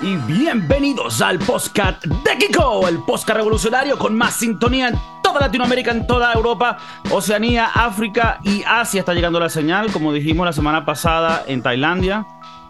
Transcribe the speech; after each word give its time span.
y 0.00 0.16
bienvenidos 0.16 1.20
al 1.22 1.38
podcast 1.38 2.04
de 2.04 2.38
Kiko, 2.38 2.86
el 2.88 2.98
podcast 2.98 3.36
revolucionario 3.38 3.98
con 3.98 4.16
más 4.16 4.34
sintonía 4.34 4.88
en 4.88 4.98
toda 5.22 5.40
Latinoamérica, 5.40 5.90
en 5.90 6.06
toda 6.06 6.32
Europa, 6.32 6.76
Oceanía, 7.10 7.66
África 7.74 8.38
y 8.42 8.62
Asia. 8.66 9.00
Está 9.00 9.14
llegando 9.14 9.40
la 9.40 9.48
señal, 9.48 9.90
como 9.92 10.12
dijimos 10.12 10.44
la 10.46 10.52
semana 10.52 10.84
pasada 10.84 11.44
en 11.46 11.62
Tailandia, 11.62 12.26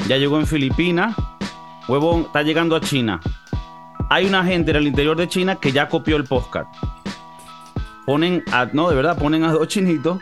ya 0.08 0.16
llegó 0.16 0.38
en 0.38 0.46
Filipinas, 0.46 1.14
huevón, 1.88 2.22
está 2.22 2.42
llegando 2.42 2.76
a 2.76 2.80
China. 2.80 3.20
Hay 4.08 4.26
una 4.26 4.44
gente 4.44 4.70
en 4.70 4.76
el 4.78 4.86
interior 4.86 5.16
de 5.16 5.28
China 5.28 5.56
que 5.56 5.72
ya 5.72 5.88
copió 5.88 6.16
el 6.16 6.24
podcast. 6.24 6.72
Ponen 8.06 8.44
a, 8.52 8.66
no, 8.72 8.88
de 8.88 8.94
verdad, 8.94 9.18
ponen 9.18 9.42
a 9.42 9.50
dos 9.52 9.66
chinitos 9.66 10.20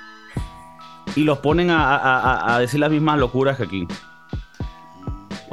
y 1.15 1.25
los 1.25 1.39
ponen 1.39 1.71
a, 1.71 1.97
a- 1.97 2.55
a 2.55 2.59
decir 2.59 2.81
las 2.81 2.91
mismas 2.91 3.19
locuras 3.19 3.59
que 3.59 3.65
aquí. 3.65 3.87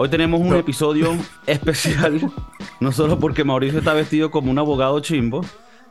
Hoy 0.04 0.10
tenemos 0.10 0.42
un 0.42 0.56
episodio 0.56 1.16
especial, 1.46 2.20
no 2.80 2.92
solo 2.92 3.20
porque 3.20 3.44
Mauricio 3.44 3.78
está 3.78 3.94
vestido 3.94 4.32
como 4.32 4.50
un 4.50 4.58
abogado 4.58 5.00
chimbo, 5.00 5.46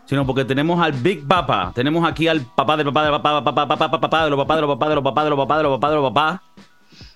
sino 0.05 0.27
porque 0.27 0.45
tenemos 0.45 0.83
al 0.83 0.95
Big 0.95 1.25
Papa. 1.29 1.71
Tenemos 1.77 2.05
aquí 2.05 2.27
al 2.27 2.41
papá 2.41 2.77
del 2.77 2.87
papá 2.87 3.05
del 3.05 3.13
papá, 3.13 3.45
papá, 3.45 3.69
papá, 3.69 3.79
papá, 3.79 4.01
papá, 4.01 4.25
de 4.25 4.31
los 4.31 4.37
papás 4.37 4.57
de 4.57 4.63
los 4.63 4.69
papás 4.77 4.89
de 4.89 4.95
los 4.97 5.05
papás 5.05 5.25
de 5.25 5.31
los 5.31 5.39
papás 5.39 5.59
de 5.59 5.63
los 5.63 5.79
papás 5.79 5.91
de 5.91 5.97
los 5.97 6.13
papás. 6.13 6.41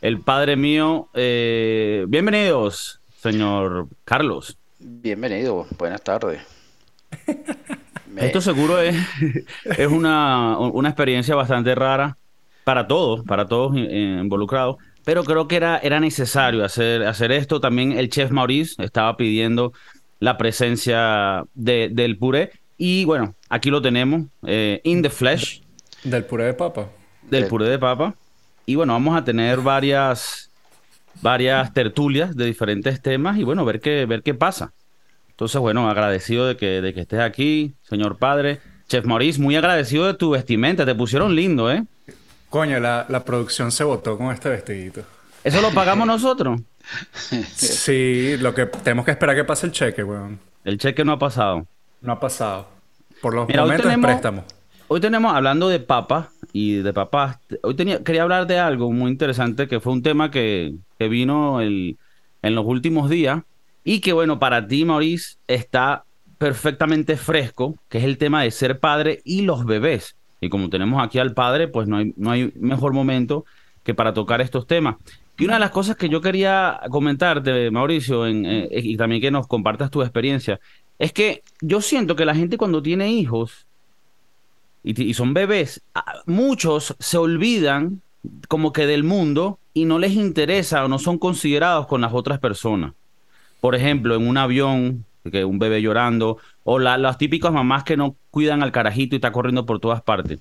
El 0.02 0.20
padre 0.20 0.54
mío. 0.54 1.08
eh, 1.14 2.04
bienvenidos, 2.06 3.00
señor 3.20 3.88
Carlos. 4.04 4.56
Bienvenido, 4.78 5.66
buenas 5.76 6.00
tardes. 6.00 6.42
Me- 8.06 8.24
Esto 8.26 8.40
seguro 8.40 8.78
es, 8.78 8.94
es 9.64 9.88
una, 9.88 10.58
una 10.60 10.90
experiencia 10.90 11.34
bastante 11.34 11.74
rara 11.74 12.16
para 12.62 12.86
todos, 12.86 13.24
para 13.24 13.48
todos 13.48 13.74
eh, 13.76 14.18
involucrados, 14.22 14.76
pero 15.04 15.24
creo 15.24 15.48
que 15.48 15.56
era, 15.56 15.78
era 15.78 16.00
necesario 16.00 16.64
hacer, 16.64 17.04
hacer 17.06 17.32
esto. 17.32 17.60
También 17.60 17.92
el 17.92 18.08
chef 18.08 18.30
Maurice 18.30 18.82
estaba 18.82 19.16
pidiendo 19.16 19.72
la 20.20 20.36
presencia 20.38 21.44
de- 21.54 21.88
del 21.92 22.16
puré. 22.16 22.52
Y 22.78 23.04
bueno, 23.04 23.34
aquí 23.48 23.70
lo 23.70 23.80
tenemos, 23.82 24.22
eh, 24.46 24.80
in 24.84 25.02
the 25.02 25.10
flesh, 25.10 25.60
Del 26.02 26.24
puré 26.24 26.44
de 26.44 26.54
papa. 26.54 26.88
del 27.22 27.46
puré 27.46 27.68
de 27.68 27.78
papa. 27.78 28.14
Y 28.66 28.74
bueno, 28.74 28.94
vamos 28.94 29.16
a 29.16 29.24
tener 29.24 29.60
varias, 29.60 30.50
varias 31.20 31.72
tertulias 31.72 32.34
de 32.36 32.46
diferentes 32.46 33.00
temas 33.00 33.38
y 33.38 33.44
bueno, 33.44 33.64
ver 33.64 33.80
qué, 33.80 34.06
ver 34.06 34.22
qué 34.22 34.34
pasa. 34.34 34.72
Entonces, 35.30 35.60
bueno, 35.60 35.88
agradecido 35.88 36.46
de 36.46 36.56
que, 36.56 36.80
de 36.80 36.94
que 36.94 37.00
estés 37.02 37.20
aquí, 37.20 37.74
señor 37.82 38.16
padre. 38.18 38.60
Chef 38.88 39.04
Maurice, 39.04 39.40
muy 39.40 39.56
agradecido 39.56 40.06
de 40.06 40.14
tu 40.14 40.30
vestimenta. 40.30 40.84
Te 40.86 40.94
pusieron 40.94 41.34
lindo, 41.34 41.70
¿eh? 41.72 41.84
Coño, 42.54 42.78
la, 42.78 43.04
la 43.08 43.24
producción 43.24 43.72
se 43.72 43.82
votó 43.82 44.16
con 44.16 44.32
este 44.32 44.48
vestidito. 44.48 45.02
¿Eso 45.42 45.60
lo 45.60 45.72
pagamos 45.72 46.06
nosotros? 46.14 46.60
Sí, 47.56 48.36
lo 48.38 48.54
que 48.54 48.66
tenemos 48.66 49.04
que 49.04 49.10
esperar 49.10 49.34
que 49.34 49.42
pase 49.42 49.66
el 49.66 49.72
cheque, 49.72 50.04
weón. 50.04 50.38
El 50.64 50.78
cheque 50.78 51.04
no 51.04 51.10
ha 51.10 51.18
pasado. 51.18 51.66
No 52.00 52.12
ha 52.12 52.20
pasado. 52.20 52.68
Por 53.20 53.34
los 53.34 53.48
Mira, 53.48 53.62
momentos 53.62 53.86
tenemos- 53.86 54.08
es 54.08 54.12
préstamo. 54.14 54.44
Hoy 54.86 55.00
tenemos, 55.00 55.34
hablando 55.34 55.68
de 55.68 55.80
papas 55.80 56.28
y 56.52 56.74
de 56.74 56.92
papás, 56.92 57.38
hoy 57.64 57.74
tenía, 57.74 58.04
quería 58.04 58.22
hablar 58.22 58.46
de 58.46 58.60
algo 58.60 58.92
muy 58.92 59.10
interesante 59.10 59.66
que 59.66 59.80
fue 59.80 59.92
un 59.92 60.04
tema 60.04 60.30
que, 60.30 60.74
que 60.96 61.08
vino 61.08 61.60
el- 61.60 61.98
en 62.40 62.54
los 62.54 62.64
últimos 62.66 63.10
días 63.10 63.42
y 63.82 63.98
que, 64.00 64.12
bueno, 64.12 64.38
para 64.38 64.64
ti, 64.68 64.84
Maurice, 64.84 65.38
está 65.48 66.04
perfectamente 66.38 67.16
fresco, 67.16 67.74
que 67.88 67.98
es 67.98 68.04
el 68.04 68.16
tema 68.16 68.44
de 68.44 68.52
ser 68.52 68.78
padre 68.78 69.22
y 69.24 69.42
los 69.42 69.64
bebés. 69.64 70.14
Y 70.44 70.48
como 70.50 70.68
tenemos 70.68 71.02
aquí 71.02 71.18
al 71.18 71.32
padre, 71.34 71.68
pues 71.68 71.88
no 71.88 71.96
hay, 71.96 72.12
no 72.16 72.30
hay 72.30 72.52
mejor 72.56 72.92
momento 72.92 73.44
que 73.82 73.94
para 73.94 74.12
tocar 74.12 74.40
estos 74.40 74.66
temas. 74.66 74.96
Y 75.38 75.44
una 75.44 75.54
de 75.54 75.60
las 75.60 75.70
cosas 75.70 75.96
que 75.96 76.08
yo 76.08 76.20
quería 76.20 76.80
comentarte, 76.90 77.70
Mauricio, 77.70 78.26
en- 78.26 78.44
eh, 78.46 78.68
y 78.70 78.96
también 78.96 79.20
que 79.20 79.30
nos 79.30 79.46
compartas 79.46 79.90
tu 79.90 80.02
experiencia, 80.02 80.60
es 80.98 81.12
que 81.12 81.42
yo 81.60 81.80
siento 81.80 82.14
que 82.14 82.24
la 82.24 82.34
gente 82.34 82.56
cuando 82.56 82.82
tiene 82.82 83.10
hijos, 83.10 83.66
y, 84.84 85.02
y 85.02 85.14
son 85.14 85.34
bebés, 85.34 85.82
muchos 86.26 86.94
se 86.98 87.18
olvidan 87.18 88.00
como 88.48 88.72
que 88.72 88.86
del 88.86 89.02
mundo 89.02 89.58
y 89.72 89.86
no 89.86 89.98
les 89.98 90.12
interesa 90.12 90.84
o 90.84 90.88
no 90.88 90.98
son 90.98 91.18
considerados 91.18 91.86
con 91.86 92.00
las 92.00 92.12
otras 92.12 92.38
personas. 92.38 92.92
Por 93.60 93.74
ejemplo, 93.74 94.14
en 94.14 94.28
un 94.28 94.36
avión, 94.36 95.04
que 95.30 95.44
un 95.44 95.58
bebé 95.58 95.80
llorando, 95.82 96.38
o 96.64 96.78
la- 96.78 96.98
las 96.98 97.18
típicas 97.18 97.52
mamás 97.52 97.84
que 97.84 97.96
no 97.96 98.16
cuidan 98.30 98.62
al 98.62 98.72
carajito 98.72 99.14
y 99.14 99.18
está 99.18 99.32
corriendo 99.32 99.64
por 99.66 99.80
todas 99.80 100.02
partes. 100.02 100.38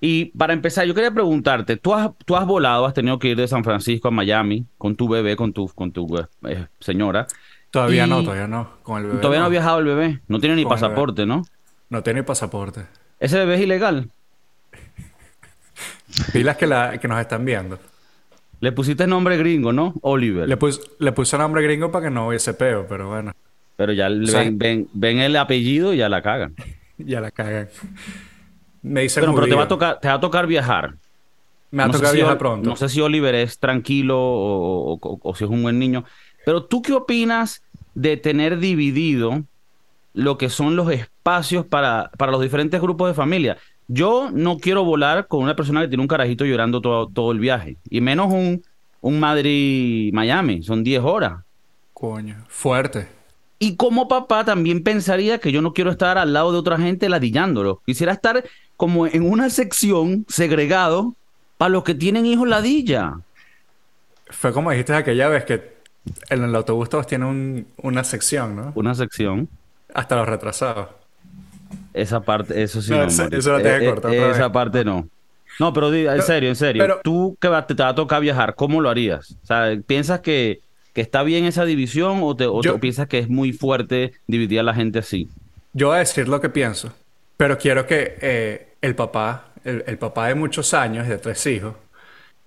Y 0.00 0.26
para 0.36 0.52
empezar, 0.52 0.84
yo 0.86 0.94
quería 0.94 1.12
preguntarte, 1.12 1.76
¿tú 1.76 1.94
has, 1.94 2.10
tú 2.24 2.34
has 2.36 2.44
volado, 2.46 2.86
has 2.86 2.94
tenido 2.94 3.18
que 3.18 3.28
ir 3.28 3.36
de 3.36 3.46
San 3.46 3.62
Francisco 3.62 4.08
a 4.08 4.10
Miami 4.10 4.66
con 4.78 4.96
tu 4.96 5.08
bebé, 5.08 5.36
con 5.36 5.52
tu, 5.52 5.68
con 5.68 5.92
tu 5.92 6.18
eh, 6.48 6.66
señora? 6.80 7.26
Todavía 7.70 8.06
y- 8.06 8.10
no, 8.10 8.22
todavía 8.22 8.48
no. 8.48 8.68
Con 8.82 8.98
el 9.02 9.06
bebé. 9.08 9.18
Todavía 9.20 9.40
no 9.40 9.46
ha 9.46 9.50
viajado 9.50 9.78
el 9.78 9.84
bebé, 9.84 10.20
no 10.28 10.40
tiene 10.40 10.56
ni 10.56 10.64
Con 10.64 10.70
pasaporte, 10.70 11.24
¿no? 11.24 11.42
No 11.88 12.02
tiene 12.02 12.22
pasaporte. 12.24 12.86
Ese 13.20 13.38
bebé 13.38 13.54
es 13.54 13.60
ilegal. 13.60 14.10
Pilas 16.32 16.56
que, 16.56 16.66
la, 16.66 16.98
que 16.98 17.08
nos 17.08 17.20
están 17.20 17.44
viendo. 17.44 17.78
Le 18.60 18.72
pusiste 18.72 19.06
nombre 19.06 19.36
gringo, 19.36 19.72
¿no? 19.72 19.94
Oliver. 20.02 20.48
Le, 20.48 20.56
pus- 20.56 20.80
le 20.98 21.12
puse 21.12 21.36
nombre 21.38 21.62
gringo 21.62 21.90
para 21.90 22.06
que 22.06 22.10
no 22.10 22.28
hubiese 22.28 22.54
peo, 22.54 22.86
pero 22.88 23.08
bueno, 23.08 23.32
Pero 23.76 23.92
ya 23.92 24.08
le 24.08 24.24
O 24.24 24.26
sea- 24.26 24.40
ven, 24.40 24.58
ven, 24.58 24.88
ven 24.92 25.18
el 25.18 25.36
apellido 25.36 25.92
y 25.94 25.98
ya 25.98 26.08
la 26.08 26.22
cagan. 26.22 26.54
ya 26.98 27.20
la 27.20 27.30
cagan. 27.30 27.68
Me 28.82 29.02
dice 29.02 29.20
Pero, 29.20 29.34
pero 29.34 29.46
te 29.46 29.54
va 29.54 29.62
a 29.64 29.68
tocar, 29.68 30.00
te 30.00 30.08
va 30.08 30.14
a 30.14 30.20
tocar 30.20 30.46
viajar. 30.46 30.94
Me 31.70 31.78
va 31.78 31.84
a 31.84 31.86
No 31.88 31.92
tocar 31.94 32.14
viajar 32.14 32.36
pronto. 32.38 32.68
No 32.68 32.76
sé 32.76 32.88
si 32.88 33.00
Oliver 33.00 33.34
es 33.34 33.58
tranquilo 33.58 34.18
o, 34.20 34.92
o- 34.94 34.98
o- 35.00 35.18
o 35.22 35.34
si 35.34 35.44
es 35.44 35.50
un 35.50 35.62
buen 35.62 35.78
niño. 35.78 36.04
Pero 36.44 36.64
tú 36.64 36.82
qué 36.82 36.92
opinas 36.92 37.62
de 37.94 38.16
tener 38.16 38.58
dividido 38.58 39.42
lo 40.14 40.36
que 40.36 40.48
son 40.50 40.76
los 40.76 40.90
espacios 40.90 41.64
para, 41.64 42.10
para 42.18 42.32
los 42.32 42.42
diferentes 42.42 42.80
grupos 42.80 43.08
de 43.08 43.14
familia? 43.14 43.56
Yo 43.88 44.30
no 44.32 44.58
quiero 44.58 44.84
volar 44.84 45.26
con 45.28 45.42
una 45.42 45.56
persona 45.56 45.80
que 45.80 45.88
tiene 45.88 46.02
un 46.02 46.08
carajito 46.08 46.44
llorando 46.44 46.80
todo, 46.80 47.08
todo 47.08 47.32
el 47.32 47.38
viaje. 47.38 47.76
Y 47.88 48.00
menos 48.00 48.32
un, 48.32 48.62
un 49.00 49.20
Madrid-Miami. 49.20 50.62
Son 50.62 50.82
10 50.84 51.02
horas. 51.02 51.40
Coño, 51.92 52.44
fuerte. 52.48 53.08
Y 53.64 53.76
como 53.76 54.08
papá 54.08 54.44
también 54.44 54.82
pensaría 54.82 55.38
que 55.38 55.52
yo 55.52 55.62
no 55.62 55.72
quiero 55.72 55.92
estar 55.92 56.18
al 56.18 56.32
lado 56.32 56.50
de 56.50 56.58
otra 56.58 56.78
gente 56.78 57.08
ladillándolo. 57.08 57.80
Quisiera 57.86 58.12
estar 58.12 58.42
como 58.76 59.06
en 59.06 59.22
una 59.22 59.50
sección 59.50 60.26
segregado 60.28 61.14
para 61.58 61.68
los 61.68 61.84
que 61.84 61.94
tienen 61.94 62.26
hijos 62.26 62.48
ladilla. 62.48 63.20
Fue 64.30 64.52
como 64.52 64.72
dijiste 64.72 64.94
aquella 64.94 65.28
vez 65.28 65.44
que 65.44 65.74
en 66.30 66.42
el 66.42 66.56
autobús 66.56 66.88
todos 66.88 67.06
tienen 67.06 67.28
un- 67.28 67.66
una 67.76 68.02
sección, 68.02 68.56
¿no? 68.56 68.72
Una 68.74 68.96
sección. 68.96 69.48
Hasta 69.94 70.16
los 70.16 70.26
retrasados. 70.28 70.88
Esa 71.94 72.20
parte, 72.20 72.60
eso 72.62 72.82
sí. 72.82 72.90
No, 72.90 72.96
No, 72.96 73.02
Mauricio. 73.04 73.38
eso 73.38 73.52
lo 73.52 73.58
tengo 73.62 73.78
que 73.78 73.84
Eh, 73.84 73.86
eh, 73.88 73.90
cortar 73.92 74.12
Esa 74.14 74.42
vez. 74.42 74.50
parte 74.50 74.84
no. 74.84 75.06
No, 75.60 75.72
pero 75.72 75.94
en 75.94 76.22
serio, 76.22 76.48
en 76.48 76.56
serio. 76.56 76.82
pero- 76.82 77.00
Tú 77.04 77.36
que 77.40 77.48
te, 77.68 77.74
te 77.76 77.82
va 77.84 77.90
a 77.90 77.94
tocar 77.94 78.20
viajar, 78.20 78.56
¿cómo 78.56 78.80
lo 78.80 78.88
harías? 78.90 79.36
O 79.44 79.46
sea, 79.46 79.78
¿piensas 79.86 80.18
que, 80.20 80.60
que 80.92 81.00
está 81.00 81.22
bien 81.22 81.44
esa 81.44 81.64
división 81.64 82.20
o, 82.22 82.36
te, 82.36 82.46
o 82.46 82.60
Yo- 82.62 82.78
piensas 82.80 83.08
que 83.08 83.18
es 83.18 83.28
muy 83.28 83.52
fuerte 83.52 84.12
dividir 84.26 84.60
a 84.60 84.62
la 84.62 84.74
gente 84.74 84.98
así? 84.98 85.28
Yo 85.72 85.88
voy 85.88 85.96
a 85.96 86.00
decir 86.00 86.28
lo 86.28 86.40
que 86.40 86.50
pienso, 86.50 86.92
pero 87.36 87.56
quiero 87.58 87.86
que 87.86 88.18
eh, 88.20 88.74
el 88.82 88.94
papá, 88.94 89.52
el, 89.64 89.84
el 89.86 89.98
papá 89.98 90.28
de 90.28 90.34
muchos 90.34 90.74
años, 90.74 91.08
de 91.08 91.18
tres 91.18 91.46
hijos, 91.46 91.74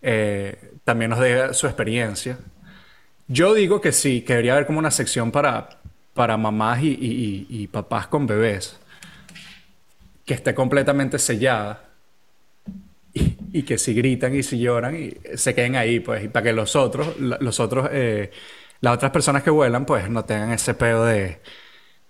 eh, 0.02 0.74
también 0.84 1.10
nos 1.10 1.20
dé 1.20 1.54
su 1.54 1.66
experiencia. 1.66 2.38
Yo 3.28 3.56
digo 3.56 3.82
que 3.82 3.92
sí, 3.92 4.22
que 4.22 4.34
debería 4.34 4.54
haber 4.54 4.68
como 4.68 4.78
una 4.78 4.92
sección 4.92 5.32
para, 5.32 5.70
para 6.14 6.38
mamás 6.38 6.84
y, 6.84 6.90
y- 6.90 7.46
y- 7.50 7.64
y 7.64 7.68
papás 7.68 8.06
con 8.08 8.28
bebés, 8.28 8.80
que 10.26 10.34
esté 10.34 10.54
completamente 10.56 11.20
sellada 11.20 11.85
y, 13.60 13.64
que 13.64 13.78
si 13.78 13.94
gritan 13.94 14.36
y 14.36 14.44
si 14.44 14.60
lloran 14.60 14.96
y 14.96 15.14
se 15.38 15.54
queden 15.56 15.76
ahí, 15.76 16.00
pues, 16.00 16.24
y 16.26 16.28
para 16.30 16.44
que 16.44 16.54
los 16.54 16.76
otros, 16.76 17.18
los 17.20 17.60
otros, 17.60 17.90
eh, 17.92 18.32
las 18.82 18.96
otras 18.96 19.12
personas 19.12 19.44
que 19.44 19.50
vuelan, 19.50 19.86
pues, 19.86 20.10
no 20.10 20.26
tengan 20.26 20.52
ese 20.52 20.74
pedo 20.74 21.06
de, 21.06 21.40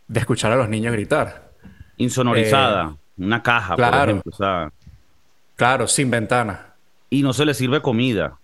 de 0.07 0.19
escuchar 0.19 0.51
a 0.51 0.55
los 0.55 0.69
niños 0.69 0.93
gritar. 0.93 1.51
Insonorizada, 1.97 2.95
una 3.17 3.41
caja, 3.43 3.75
por 3.75 3.85
Eh, 3.85 3.87
claro. 3.89 4.11
ejemplo. 4.11 4.31
O 4.33 4.35
sea, 4.35 4.71
Claro, 5.55 5.87
sin 5.87 6.11
ventana. 6.11 6.73
y 7.09 7.21
no 7.21 7.31
se 7.33 7.45
les 7.45 7.57
sirve 7.57 7.81
comida. 7.81 8.37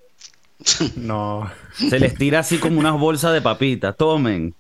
No. 0.96 1.50
Se 1.74 2.00
les 2.00 2.16
tira 2.16 2.40
así 2.40 2.58
como 2.60 2.80
unas 2.80 2.94
bolsas 3.00 3.34
de 3.34 3.42
papitas. 3.42 3.96
Tomen. 3.98 4.54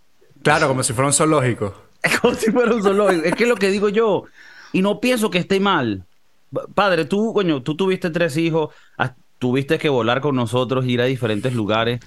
Claro, 0.43 0.67
como 0.67 0.81
si 0.83 0.93
fuera 0.93 1.07
un 1.07 1.13
zoológico. 1.13 1.75
Es 2.01 2.19
como 2.19 2.33
si 2.33 2.51
fuera 2.51 2.73
un 2.73 2.81
zoológico. 2.81 3.23
Es 3.25 3.35
que 3.35 3.43
es 3.43 3.49
lo 3.49 3.55
que 3.55 3.69
digo 3.69 3.89
yo. 3.89 4.25
Y 4.73 4.81
no 4.81 4.99
pienso 4.99 5.29
que 5.29 5.37
esté 5.37 5.59
mal. 5.59 6.03
Pa- 6.51 6.67
Padre, 6.73 7.05
tú, 7.05 7.33
coño, 7.33 7.61
tú 7.63 7.75
tuviste 7.75 8.09
tres 8.09 8.37
hijos, 8.37 8.73
has- 8.97 9.13
tuviste 9.39 9.77
que 9.77 9.89
volar 9.89 10.21
con 10.21 10.35
nosotros, 10.35 10.85
ir 10.85 11.01
a 11.01 11.05
diferentes 11.05 11.53
lugares. 11.53 11.99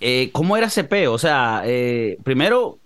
Eh, 0.00 0.30
¿Cómo 0.32 0.56
era 0.56 0.66
ese 0.68 0.84
peo? 0.84 1.12
O 1.12 1.18
sea, 1.18 1.62
eh, 1.64 2.16
primero, 2.24 2.78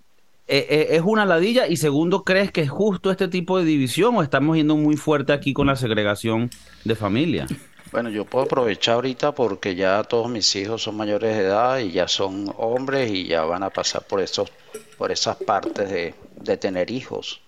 eh, 0.47 0.65
eh, 0.69 0.87
¿es 0.91 1.01
una 1.01 1.25
ladilla? 1.25 1.67
Y 1.67 1.77
segundo, 1.77 2.23
¿crees 2.23 2.51
que 2.51 2.61
es 2.61 2.69
justo 2.69 3.09
este 3.11 3.27
tipo 3.27 3.57
de 3.57 3.65
división 3.65 4.15
o 4.17 4.23
estamos 4.23 4.57
yendo 4.57 4.75
muy 4.75 4.97
fuerte 4.97 5.31
aquí 5.31 5.53
con 5.53 5.67
la 5.67 5.75
segregación 5.75 6.49
de 6.83 6.95
familia? 6.95 7.47
Bueno, 7.91 8.09
yo 8.09 8.25
puedo 8.25 8.43
aprovechar 8.45 8.95
ahorita 8.95 9.31
porque 9.33 9.75
ya 9.75 10.03
todos 10.03 10.29
mis 10.29 10.53
hijos 10.57 10.83
son 10.83 10.97
mayores 10.97 11.37
de 11.37 11.43
edad 11.43 11.79
y 11.79 11.91
ya 11.91 12.09
son 12.09 12.51
hombres 12.57 13.09
y 13.11 13.27
ya 13.27 13.45
van 13.45 13.63
a 13.63 13.69
pasar 13.69 14.03
por 14.05 14.19
esos, 14.19 14.51
por 14.97 15.11
esas 15.11 15.37
partes 15.37 15.89
de, 15.89 16.13
de 16.35 16.57
tener 16.57 16.91
hijos. 16.91 17.41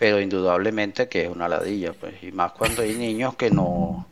Pero 0.00 0.20
indudablemente 0.20 1.08
que 1.08 1.26
es 1.26 1.30
una 1.30 1.48
ladilla, 1.48 1.92
pues, 1.92 2.20
y 2.22 2.32
más 2.32 2.52
cuando 2.52 2.82
hay 2.82 2.94
niños 2.94 3.36
que 3.36 3.50
no, 3.50 4.06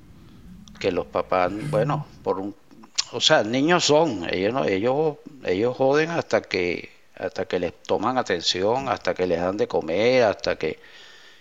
que 0.79 0.93
los 0.93 1.07
papás, 1.07 1.51
bueno, 1.71 2.07
por 2.23 2.39
un, 2.39 2.55
o 3.13 3.21
sea, 3.21 3.43
niños 3.43 3.85
son, 3.87 4.29
ellos 4.31 4.53
no, 4.53 4.65
ellos, 4.65 5.17
ellos 5.45 5.77
joden 5.77 6.11
hasta 6.11 6.43
que, 6.43 6.91
hasta 7.17 7.47
que 7.47 7.59
les 7.59 7.73
toman 7.83 8.19
atención, 8.19 8.89
hasta 8.89 9.15
que 9.15 9.27
les 9.27 9.41
dan 9.41 9.57
de 9.57 9.67
comer, 9.67 10.25
hasta 10.25 10.57
que 10.57 10.79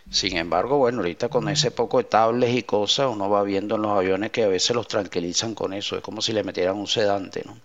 sin 0.10 0.38
embargo, 0.38 0.78
bueno, 0.78 1.00
ahorita 1.00 1.28
con 1.28 1.50
ese 1.50 1.72
poco 1.72 1.98
de 1.98 2.06
tablets 2.06 2.56
y 2.56 2.64
cosas, 2.64 3.08
uno 3.12 3.30
va 3.30 3.44
viendo 3.44 3.76
en 3.76 3.82
los 3.82 3.92
aviones 3.92 4.32
que 4.32 4.44
a 4.44 4.48
veces 4.48 4.76
los 4.76 4.88
tranquilizan 4.88 5.54
con 5.54 5.74
eso. 5.74 5.98
Es 5.98 6.02
como 6.02 6.22
si 6.22 6.32
le 6.32 6.46
metieran 6.46 6.78
un 6.78 6.88
sedante, 6.88 7.44
¿no? 7.46 7.58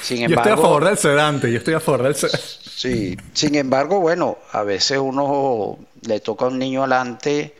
Sin 0.00 0.22
embargo, 0.22 0.44
yo 0.44 0.50
estoy 0.50 0.52
a 0.52 0.56
favor 0.56 0.84
del 0.84 0.98
sedante, 0.98 1.52
yo 1.52 1.58
estoy 1.58 1.74
a 1.74 1.80
favor 1.80 2.02
del 2.02 2.14
sedante. 2.14 2.38
Sí, 2.38 3.16
sin 3.32 3.54
embargo, 3.54 4.00
bueno, 4.00 4.38
a 4.52 4.62
veces 4.62 4.98
uno 4.98 5.78
le 6.02 6.20
toca 6.20 6.44
a 6.46 6.48
un 6.48 6.58
niño 6.58 6.80
adelante, 6.80 7.56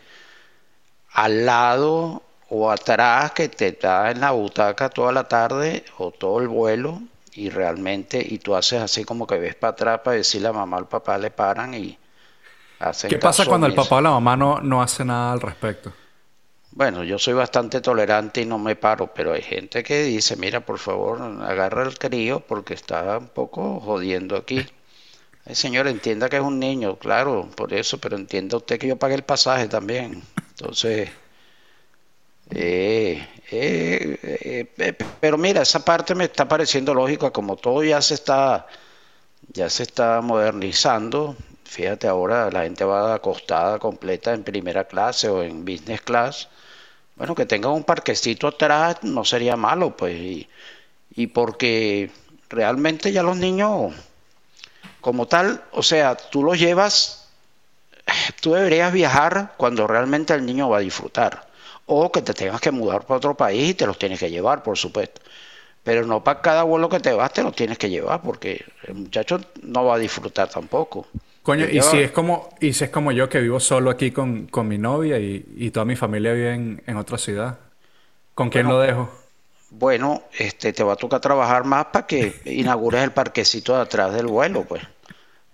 al 1.12 1.46
lado 1.46 2.22
o 2.50 2.70
atrás 2.70 3.32
que 3.32 3.48
te 3.48 3.68
está 3.68 4.10
en 4.10 4.20
la 4.20 4.32
butaca 4.32 4.90
toda 4.90 5.12
la 5.12 5.26
tarde 5.28 5.84
o 5.98 6.10
todo 6.10 6.40
el 6.40 6.48
vuelo 6.48 7.00
y 7.32 7.50
realmente, 7.50 8.24
y 8.24 8.38
tú 8.38 8.54
haces 8.54 8.80
así 8.80 9.04
como 9.04 9.26
que 9.26 9.38
ves 9.38 9.54
para 9.54 9.72
atrás 9.72 10.00
para 10.04 10.16
decirle 10.16 10.48
a 10.48 10.52
mamá 10.52 10.76
o 10.76 10.80
al 10.80 10.88
papá 10.88 11.18
le 11.18 11.30
paran 11.30 11.74
y 11.74 11.98
¿Qué 13.08 13.18
pasa 13.18 13.46
cuando 13.46 13.66
el 13.66 13.74
papá 13.74 13.96
o 13.96 14.00
la 14.00 14.10
mamá 14.10 14.36
no, 14.36 14.60
no 14.60 14.82
hace 14.82 15.04
nada 15.04 15.32
al 15.32 15.40
respecto? 15.40 15.92
Bueno, 16.76 17.04
yo 17.04 17.18
soy 17.18 17.32
bastante 17.34 17.80
tolerante 17.80 18.40
y 18.42 18.46
no 18.46 18.58
me 18.58 18.76
paro, 18.76 19.12
pero 19.14 19.32
hay 19.32 19.40
gente 19.42 19.82
que 19.82 20.02
dice, 20.02 20.36
mira, 20.36 20.60
por 20.66 20.78
favor, 20.78 21.22
agarra 21.42 21.84
el 21.84 21.96
crío 21.98 22.40
porque 22.40 22.74
está 22.74 23.16
un 23.18 23.28
poco 23.28 23.80
jodiendo 23.80 24.36
aquí. 24.36 24.66
El 25.46 25.56
señor, 25.56 25.88
entienda 25.88 26.28
que 26.30 26.36
es 26.38 26.42
un 26.42 26.58
niño, 26.60 26.98
claro, 26.98 27.50
por 27.56 27.74
eso, 27.74 27.98
pero 28.00 28.16
entienda 28.16 28.56
usted 28.58 28.78
que 28.78 28.88
yo 28.88 28.96
pagué 28.98 29.14
el 29.16 29.24
pasaje 29.24 29.68
también. 29.68 30.22
Entonces, 30.50 31.10
eh, 32.50 33.26
eh, 33.50 34.18
eh, 34.78 34.94
pero 35.20 35.38
mira, 35.38 35.62
esa 35.62 35.84
parte 35.84 36.14
me 36.14 36.24
está 36.24 36.46
pareciendo 36.48 36.94
lógica, 36.94 37.30
como 37.30 37.56
todo 37.56 37.82
ya 37.82 38.00
se 38.02 38.14
está, 38.14 38.66
ya 39.52 39.70
se 39.70 39.84
está 39.84 40.20
modernizando, 40.22 41.36
Fíjate, 41.64 42.08
ahora 42.08 42.50
la 42.50 42.62
gente 42.64 42.84
va 42.84 43.14
acostada 43.14 43.78
completa 43.80 44.32
en 44.34 44.44
primera 44.44 44.84
clase 44.86 45.28
o 45.28 45.42
en 45.42 45.64
business 45.64 46.02
class. 46.02 46.48
Bueno, 47.16 47.34
que 47.34 47.46
tenga 47.46 47.70
un 47.70 47.84
parquecito 47.84 48.48
atrás 48.48 49.02
no 49.02 49.24
sería 49.24 49.56
malo, 49.56 49.96
pues. 49.96 50.14
Y, 50.16 50.48
y 51.16 51.28
porque 51.28 52.10
realmente 52.50 53.12
ya 53.12 53.22
los 53.22 53.36
niños, 53.36 53.94
como 55.00 55.26
tal, 55.26 55.62
o 55.72 55.82
sea, 55.82 56.16
tú 56.16 56.42
los 56.42 56.58
llevas, 56.58 57.28
tú 58.40 58.54
deberías 58.54 58.92
viajar 58.92 59.54
cuando 59.56 59.86
realmente 59.86 60.34
el 60.34 60.46
niño 60.46 60.68
va 60.68 60.78
a 60.78 60.80
disfrutar. 60.80 61.48
O 61.86 62.10
que 62.12 62.22
te 62.22 62.34
tengas 62.34 62.60
que 62.60 62.70
mudar 62.70 63.02
para 63.06 63.18
otro 63.18 63.36
país 63.36 63.70
y 63.70 63.74
te 63.74 63.86
los 63.86 63.98
tienes 63.98 64.18
que 64.20 64.30
llevar, 64.30 64.62
por 64.62 64.78
supuesto. 64.78 65.20
Pero 65.84 66.06
no 66.06 66.24
para 66.24 66.42
cada 66.42 66.64
vuelo 66.64 66.88
que 66.88 67.00
te 67.00 67.12
vas 67.12 67.32
te 67.32 67.42
los 67.42 67.54
tienes 67.56 67.78
que 67.78 67.90
llevar, 67.90 68.22
porque 68.22 68.64
el 68.84 68.94
muchacho 68.94 69.40
no 69.62 69.84
va 69.86 69.96
a 69.96 69.98
disfrutar 69.98 70.48
tampoco. 70.48 71.06
Coño, 71.44 71.66
y 71.70 71.82
si 71.82 71.98
es 71.98 72.10
como, 72.10 72.48
y 72.58 72.72
si 72.72 72.84
es 72.84 72.90
como 72.90 73.12
yo 73.12 73.28
que 73.28 73.38
vivo 73.38 73.60
solo 73.60 73.90
aquí 73.90 74.12
con, 74.12 74.48
mi 74.66 74.78
novia 74.78 75.18
y, 75.18 75.70
toda 75.70 75.84
mi 75.84 75.94
familia 75.94 76.32
vive 76.32 76.54
en, 76.54 76.96
otra 76.96 77.18
ciudad, 77.18 77.58
¿con 78.34 78.48
quién 78.48 78.66
lo 78.66 78.80
dejo? 78.80 79.12
Bueno, 79.68 80.22
este 80.38 80.72
te 80.72 80.82
va 80.82 80.94
a 80.94 80.96
tocar 80.96 81.20
trabajar 81.20 81.64
más 81.64 81.86
para 81.86 82.06
que 82.06 82.40
inaugures 82.46 83.02
el 83.02 83.10
parquecito 83.10 83.76
de 83.76 83.82
atrás 83.82 84.14
del 84.14 84.26
vuelo, 84.26 84.64
pues. 84.64 84.84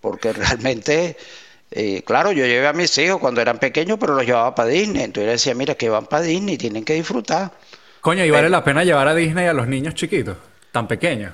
Porque 0.00 0.32
realmente, 0.32 1.16
eh, 1.72 2.02
claro, 2.02 2.30
yo 2.30 2.46
llevé 2.46 2.68
a 2.68 2.72
mis 2.72 2.96
hijos 2.96 3.18
cuando 3.18 3.40
eran 3.40 3.58
pequeños, 3.58 3.98
pero 3.98 4.14
los 4.14 4.24
llevaba 4.24 4.54
para 4.54 4.68
Disney. 4.68 5.02
Entonces 5.02 5.26
yo 5.26 5.32
decía, 5.32 5.54
mira, 5.56 5.74
que 5.74 5.88
van 5.88 6.06
para 6.06 6.22
Disney, 6.22 6.56
tienen 6.56 6.84
que 6.84 6.94
disfrutar. 6.94 7.50
Coño, 8.00 8.24
¿y 8.24 8.30
vale 8.30 8.48
la 8.48 8.62
pena 8.62 8.84
llevar 8.84 9.08
a 9.08 9.14
Disney 9.16 9.48
a 9.48 9.52
los 9.52 9.66
niños 9.66 9.94
chiquitos, 9.94 10.36
tan 10.70 10.86
pequeños? 10.86 11.32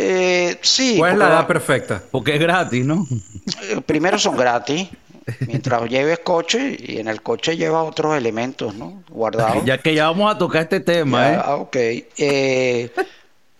Eh, 0.00 0.58
sí. 0.62 0.96
¿Cuál 0.98 1.12
es 1.12 1.18
la 1.18 1.28
edad 1.28 1.46
perfecta? 1.46 2.02
Porque 2.10 2.34
es 2.34 2.40
gratis, 2.40 2.84
¿no? 2.84 3.06
Eh, 3.62 3.80
primero 3.84 4.18
son 4.18 4.36
gratis. 4.36 4.88
Mientras 5.46 5.88
lleves 5.90 6.20
coche 6.20 6.76
y 6.78 6.98
en 6.98 7.08
el 7.08 7.20
coche 7.20 7.56
lleva 7.56 7.82
otros 7.82 8.16
elementos, 8.16 8.74
¿no? 8.74 9.02
Guardados. 9.10 9.62
ya 9.64 9.76
que 9.76 9.94
ya 9.94 10.06
vamos 10.06 10.34
a 10.34 10.38
tocar 10.38 10.62
este 10.62 10.80
tema, 10.80 11.32
¿eh? 11.32 11.40
Ah, 11.44 11.56
ok. 11.56 11.76
Eh, 11.76 12.90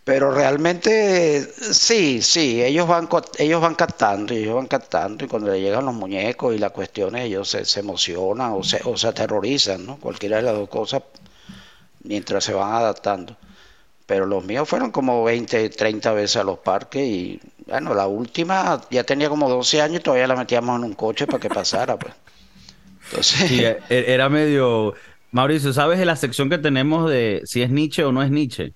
pero 0.04 0.32
realmente 0.32 1.46
sí, 1.60 2.22
sí, 2.22 2.62
ellos 2.62 2.88
van 2.88 3.06
ellos 3.38 3.60
van 3.60 3.74
captando, 3.74 4.32
ellos 4.32 4.54
van 4.54 4.66
captando 4.66 5.26
y 5.26 5.28
cuando 5.28 5.50
le 5.50 5.60
llegan 5.60 5.84
los 5.84 5.94
muñecos 5.94 6.54
y 6.54 6.58
las 6.58 6.72
cuestiones 6.72 7.26
ellos 7.26 7.50
se, 7.50 7.66
se 7.66 7.80
emocionan 7.80 8.52
o 8.52 8.62
se, 8.64 8.80
o 8.84 8.96
se 8.96 9.08
aterrorizan, 9.08 9.84
¿no? 9.84 9.98
Cualquiera 9.98 10.36
de 10.36 10.44
las 10.44 10.54
dos 10.54 10.70
cosas 10.70 11.02
mientras 12.02 12.44
se 12.44 12.54
van 12.54 12.72
adaptando 12.72 13.36
pero 14.08 14.24
los 14.24 14.42
míos 14.42 14.66
fueron 14.66 14.90
como 14.90 15.22
20, 15.22 15.68
30 15.68 16.12
veces 16.14 16.38
a 16.38 16.42
los 16.42 16.58
parques 16.60 17.06
y 17.06 17.38
bueno, 17.66 17.92
la 17.92 18.06
última 18.06 18.80
ya 18.90 19.04
tenía 19.04 19.28
como 19.28 19.50
12 19.50 19.82
años 19.82 20.00
y 20.00 20.02
todavía 20.02 20.26
la 20.26 20.34
metíamos 20.34 20.78
en 20.78 20.84
un 20.84 20.94
coche 20.94 21.26
para 21.26 21.38
que 21.38 21.50
pasara, 21.50 21.98
pues. 21.98 22.14
Entonces... 23.04 23.50
E, 23.50 23.78
e, 23.90 24.04
era 24.08 24.30
medio... 24.30 24.94
Mauricio, 25.30 25.74
¿sabes 25.74 25.98
de 25.98 26.06
la 26.06 26.16
sección 26.16 26.48
que 26.48 26.56
tenemos 26.56 27.10
de 27.10 27.42
si 27.44 27.60
es 27.60 27.68
Nietzsche 27.68 28.02
o 28.02 28.10
no 28.10 28.22
es 28.22 28.30
Nietzsche? 28.30 28.72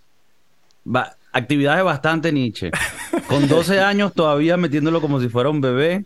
Va, 0.87 1.17
actividades 1.33 1.83
bastante 1.83 2.31
Nietzsche. 2.31 2.71
Con 3.27 3.49
12 3.49 3.81
años 3.81 4.13
todavía 4.13 4.59
metiéndolo 4.59 5.01
como 5.01 5.19
si 5.19 5.31
fuera 5.31 5.49
un 5.49 5.63
bebé. 5.63 6.05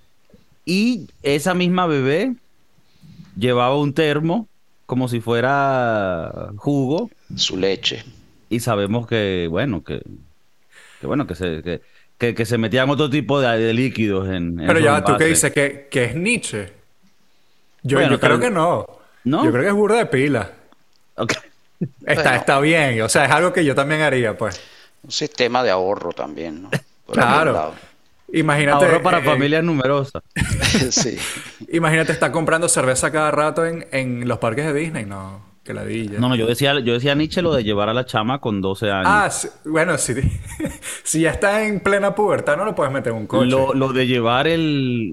Y 0.65 1.09
esa 1.25 1.53
misma 1.53 1.89
bebé 1.89 2.37
llevaba 3.37 3.77
un 3.77 3.93
termo 3.93 4.47
como 4.87 5.09
si 5.09 5.21
fuera 5.21 6.53
jugo. 6.59 7.11
Su 7.35 7.57
leche 7.57 8.05
y 8.49 8.61
sabemos 8.61 9.07
que, 9.07 9.49
bueno, 9.51 9.83
que, 9.83 10.03
bueno, 11.03 11.27
que 11.27 11.35
se, 11.35 11.81
que, 12.19 12.47
se 12.47 12.59
metían 12.59 12.89
otro 12.91 13.11
tipo 13.11 13.41
de, 13.41 13.73
líquidos 13.75 14.29
en, 14.29 14.57
Pero 14.57 14.79
ya, 14.79 15.03
tú 15.05 15.17
que 15.17 15.27
dices 15.27 15.53
que, 15.53 15.89
es 15.91 16.15
Nietzsche. 16.15 16.73
Yo, 17.83 17.99
creo 18.19 18.41
que 18.41 18.51
no. 18.51 18.87
no. 19.25 19.45
Yo 19.45 19.51
creo 19.51 19.63
que 19.63 19.69
es 19.69 19.75
burro 19.75 19.97
de 19.97 20.07
pila. 20.07 20.51
Está, 22.07 22.37
está 22.37 22.61
bien, 22.61 23.01
o 23.03 23.09
sea, 23.09 23.27
es 23.27 23.31
algo 23.31 23.53
que 23.53 23.65
yo 23.65 23.75
también 23.75 24.01
haría, 24.01 24.37
pues. 24.37 24.61
Un 25.03 25.11
sistema 25.11 25.63
de 25.63 25.71
ahorro 25.71 26.13
también, 26.13 26.63
¿no? 26.63 26.71
claro. 27.13 27.75
Imagínate. 28.33 28.85
Ahorro 28.85 29.03
para 29.03 29.19
eh, 29.19 29.23
familias 29.23 29.63
numerosas. 29.63 30.23
sí. 30.91 31.17
Imagínate 31.73 32.13
estar 32.13 32.33
comprando 32.33 32.69
cerveza 32.69 33.13
cada 33.13 33.31
rato 33.31 33.65
en, 33.65 33.87
en 33.93 34.27
los 34.27 34.39
parques 34.39 34.67
de 34.67 34.73
Disney, 34.73 35.05
no. 35.05 35.46
Que 35.67 35.75
No, 35.75 36.29
no, 36.29 36.37
yo 36.37 36.47
decía, 36.47 36.79
yo 36.79 36.93
decía 36.93 37.11
a 37.11 37.15
Nietzsche 37.17 37.43
lo 37.43 37.53
de 37.53 37.65
llevar 37.65 37.89
a 37.89 37.95
la 37.95 38.07
chama 38.07 38.41
con 38.41 38.61
12 38.61 38.89
años. 38.89 39.05
Ah, 39.09 39.29
bueno, 39.65 39.99
si, 39.99 40.15
si 41.03 41.23
ya 41.23 41.31
está 41.31 41.65
en 41.65 41.81
plena 41.81 42.15
pubertad, 42.15 42.57
no 42.57 42.65
lo 42.65 42.73
puedes 42.77 42.93
meter 42.93 43.13
en 43.13 43.19
un 43.19 43.27
coche. 43.27 43.51
Lo, 43.51 43.93
de 43.93 44.07
llevar 44.07 44.47
el... 44.47 45.13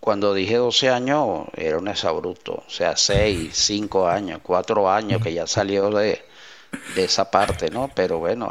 cuando, 0.00 0.32
dije 0.32 0.56
12 0.56 0.88
años, 0.88 1.44
era 1.54 1.76
un 1.76 1.88
exabruto. 1.88 2.64
O 2.66 2.70
sea, 2.70 2.96
6, 2.96 3.50
5 3.52 4.08
años, 4.08 4.40
4 4.42 4.90
años 4.90 5.22
que 5.22 5.34
ya 5.34 5.46
salió 5.46 5.90
de, 5.90 6.22
de 6.96 7.04
esa 7.04 7.30
parte, 7.30 7.68
¿no? 7.70 7.90
Pero 7.94 8.20
bueno, 8.20 8.48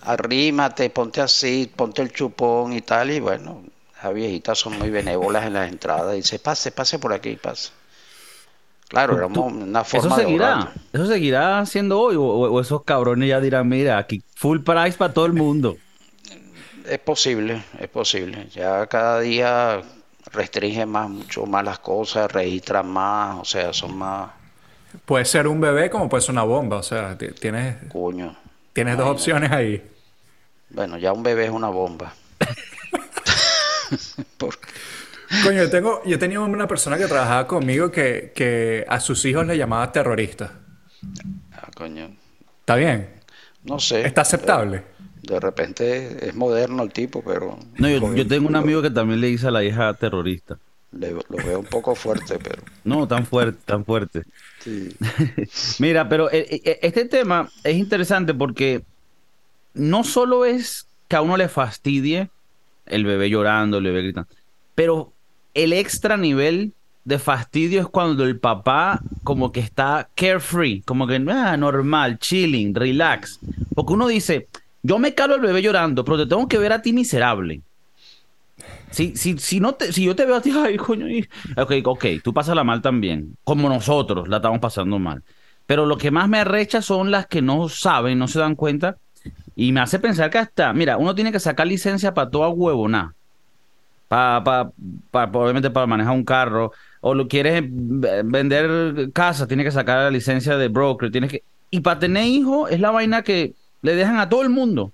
arrímate, 0.00 0.90
ponte 0.90 1.20
así, 1.20 1.70
ponte 1.76 2.02
el 2.02 2.12
chupón 2.12 2.72
y 2.72 2.80
tal, 2.80 3.12
y 3.12 3.20
bueno, 3.20 3.62
las 4.02 4.14
viejitas 4.14 4.58
son 4.58 4.78
muy 4.78 4.90
benévolas 4.90 5.46
en 5.46 5.54
las 5.54 5.68
entradas. 5.68 6.14
Dice, 6.14 6.38
pase, 6.38 6.70
pase 6.70 6.98
por 6.98 7.12
aquí, 7.12 7.36
pase. 7.36 7.70
Claro, 8.88 9.16
era 9.16 9.26
una 9.26 9.84
forma 9.84 10.06
¿Eso 10.08 10.16
seguirá, 10.16 10.72
¿Eso 10.92 11.06
seguirá 11.06 11.66
siendo 11.66 12.00
hoy? 12.00 12.16
O, 12.18 12.58
esos 12.58 12.84
cabrones 12.84 13.28
ya 13.28 13.38
dirán, 13.38 13.68
mira, 13.68 13.98
aquí 13.98 14.22
full 14.34 14.60
price 14.60 14.96
para 14.96 15.12
todo 15.12 15.26
el 15.26 15.34
mundo? 15.34 15.76
Es 16.86 16.98
posible, 16.98 17.62
es 17.78 17.88
posible. 17.88 18.48
Ya 18.48 18.86
cada 18.86 19.20
día 19.20 19.82
restringen 20.32 20.88
más, 20.88 21.10
mucho 21.10 21.44
más 21.44 21.64
las 21.64 21.80
cosas, 21.80 22.32
registran 22.32 22.88
más, 22.88 23.38
o 23.38 23.44
sea, 23.44 23.74
son 23.74 23.96
más... 23.96 24.30
Puede 25.04 25.26
ser 25.26 25.48
un 25.48 25.60
bebé 25.60 25.90
como 25.90 26.08
puede 26.08 26.22
ser 26.22 26.32
una 26.32 26.44
bomba, 26.44 26.78
o 26.78 26.82
sea, 26.82 27.16
tienes... 27.18 27.76
Coño. 27.92 28.34
Tienes 28.72 28.96
dos 28.96 29.08
opciones 29.08 29.50
ahí. 29.52 29.82
Bueno, 30.70 30.96
ya 30.96 31.12
un 31.12 31.22
bebé 31.22 31.46
es 31.46 31.50
una 31.50 31.68
bomba. 31.68 32.14
Coño, 35.44 35.62
yo, 35.62 35.70
tengo, 35.70 36.02
yo 36.06 36.18
tenía 36.18 36.40
una 36.40 36.66
persona 36.66 36.96
que 36.96 37.06
trabajaba 37.06 37.46
conmigo 37.46 37.90
que, 37.90 38.84
a 38.88 38.98
sus 38.98 39.24
hijos 39.26 39.46
le 39.46 39.58
llamaba 39.58 39.92
terrorista. 39.92 40.52
Ah, 41.52 41.68
coño. 41.74 42.16
¿Está 42.60 42.76
bien? 42.76 43.08
No 43.64 43.78
sé. 43.78 44.06
¿Está 44.06 44.22
aceptable? 44.22 44.84
De, 45.22 45.38
repente 45.38 46.28
es 46.28 46.34
moderno 46.34 46.82
el 46.82 46.92
tipo, 46.92 47.22
pero... 47.22 47.58
No, 47.76 47.88
yo, 47.88 48.26
tengo 48.26 48.48
un 48.48 48.56
amigo 48.56 48.80
que 48.80 48.90
también 48.90 49.20
le 49.20 49.26
dice 49.26 49.48
a 49.48 49.50
la 49.50 49.62
hija 49.62 49.92
terrorista. 49.94 50.58
lo 50.92 51.36
veo 51.36 51.60
un 51.60 51.66
poco 51.66 51.94
fuerte, 51.94 52.38
pero... 52.42 52.62
No, 52.84 53.06
tan 53.06 53.26
fuerte, 53.26 53.58
tan 53.66 53.84
fuerte. 53.84 54.22
Sí. 54.60 54.96
Mira, 55.78 56.08
pero 56.08 56.30
eh, 56.30 56.46
eh, 56.64 56.78
este 56.80 57.04
tema 57.04 57.50
es 57.62 57.76
interesante 57.76 58.32
porque 58.32 58.82
no 59.74 60.04
solo 60.04 60.46
es 60.46 60.86
que 61.08 61.16
a 61.16 61.20
uno 61.20 61.36
le 61.36 61.48
fastidie 61.48 62.30
el 62.90 63.04
bebé 63.04 63.30
llorando, 63.30 63.78
el 63.78 63.84
bebé 63.84 64.02
gritando, 64.02 64.28
pero 64.74 65.12
el 65.54 65.72
extra 65.72 66.16
nivel 66.16 66.72
de 67.04 67.18
fastidio 67.18 67.80
es 67.80 67.86
cuando 67.86 68.24
el 68.24 68.38
papá 68.38 69.00
como 69.24 69.50
que 69.50 69.60
está 69.60 70.10
carefree, 70.14 70.82
como 70.82 71.06
que 71.06 71.16
ah, 71.30 71.56
normal, 71.56 72.18
chilling, 72.18 72.74
relax. 72.74 73.40
Porque 73.74 73.94
uno 73.94 74.06
dice, 74.08 74.48
yo 74.82 74.98
me 74.98 75.14
calo 75.14 75.36
el 75.36 75.40
bebé 75.40 75.62
llorando, 75.62 76.04
pero 76.04 76.18
te 76.18 76.26
tengo 76.26 76.46
que 76.46 76.58
ver 76.58 76.72
a 76.72 76.82
ti 76.82 76.92
miserable. 76.92 77.62
Si, 78.90 79.16
si, 79.16 79.38
si, 79.38 79.58
no 79.58 79.74
te, 79.74 79.92
si 79.92 80.04
yo 80.04 80.14
te 80.14 80.26
veo 80.26 80.36
a 80.36 80.42
ti, 80.42 80.52
ay, 80.54 80.76
coño, 80.76 81.06
ok, 81.56 81.72
ok, 81.84 82.04
tú 82.22 82.34
la 82.54 82.64
mal 82.64 82.82
también, 82.82 83.36
como 83.42 83.68
nosotros 83.68 84.28
la 84.28 84.36
estamos 84.36 84.60
pasando 84.60 84.98
mal. 84.98 85.22
Pero 85.66 85.86
lo 85.86 85.98
que 85.98 86.10
más 86.10 86.28
me 86.28 86.38
arrecha 86.38 86.80
son 86.82 87.10
las 87.10 87.26
que 87.26 87.42
no 87.42 87.68
saben, 87.68 88.18
no 88.18 88.28
se 88.28 88.38
dan 88.38 88.54
cuenta, 88.54 88.96
y 89.56 89.72
me 89.72 89.80
hace 89.80 89.98
pensar 89.98 90.30
que 90.30 90.38
hasta, 90.38 90.72
mira, 90.72 90.96
uno 90.96 91.14
tiene 91.14 91.32
que 91.32 91.40
sacar 91.40 91.66
licencia 91.66 92.14
para 92.14 92.30
toda 92.30 92.48
huevona. 92.48 93.14
Para, 94.06 94.42
para, 94.42 94.70
para, 95.10 95.30
probablemente 95.30 95.70
para 95.70 95.86
manejar 95.86 96.14
un 96.14 96.24
carro, 96.24 96.72
o 97.00 97.14
lo 97.14 97.28
quieres 97.28 97.64
vender 97.66 99.12
casa, 99.12 99.46
tiene 99.46 99.64
que 99.64 99.70
sacar 99.70 99.98
la 100.04 100.10
licencia 100.10 100.56
de 100.56 100.68
broker, 100.68 101.10
tienes 101.10 101.30
que... 101.30 101.42
Y 101.70 101.80
para 101.80 101.98
tener 101.98 102.24
hijos 102.24 102.70
es 102.70 102.80
la 102.80 102.90
vaina 102.90 103.22
que 103.22 103.54
le 103.82 103.94
dejan 103.94 104.18
a 104.18 104.28
todo 104.28 104.42
el 104.42 104.48
mundo. 104.48 104.92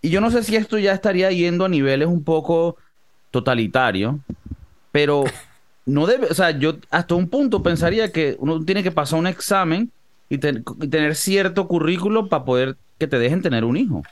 Y 0.00 0.10
yo 0.10 0.20
no 0.20 0.30
sé 0.30 0.42
si 0.42 0.56
esto 0.56 0.78
ya 0.78 0.92
estaría 0.92 1.30
yendo 1.30 1.64
a 1.64 1.68
niveles 1.68 2.08
un 2.08 2.24
poco 2.24 2.76
totalitario, 3.30 4.20
pero 4.92 5.24
no 5.84 6.06
debe, 6.06 6.28
o 6.30 6.34
sea, 6.34 6.52
yo 6.52 6.76
hasta 6.90 7.14
un 7.14 7.28
punto 7.28 7.62
pensaría 7.62 8.10
que 8.10 8.36
uno 8.38 8.64
tiene 8.64 8.82
que 8.82 8.92
pasar 8.92 9.18
un 9.18 9.26
examen 9.26 9.90
y, 10.28 10.38
tener 10.38 11.14
cierto 11.14 11.68
currículo 11.68 12.28
para 12.28 12.44
poder 12.44 12.76
que 12.98 13.06
te 13.06 13.18
dejen 13.18 13.42
tener 13.42 13.64
un 13.64 13.76
hijo. 13.76 14.02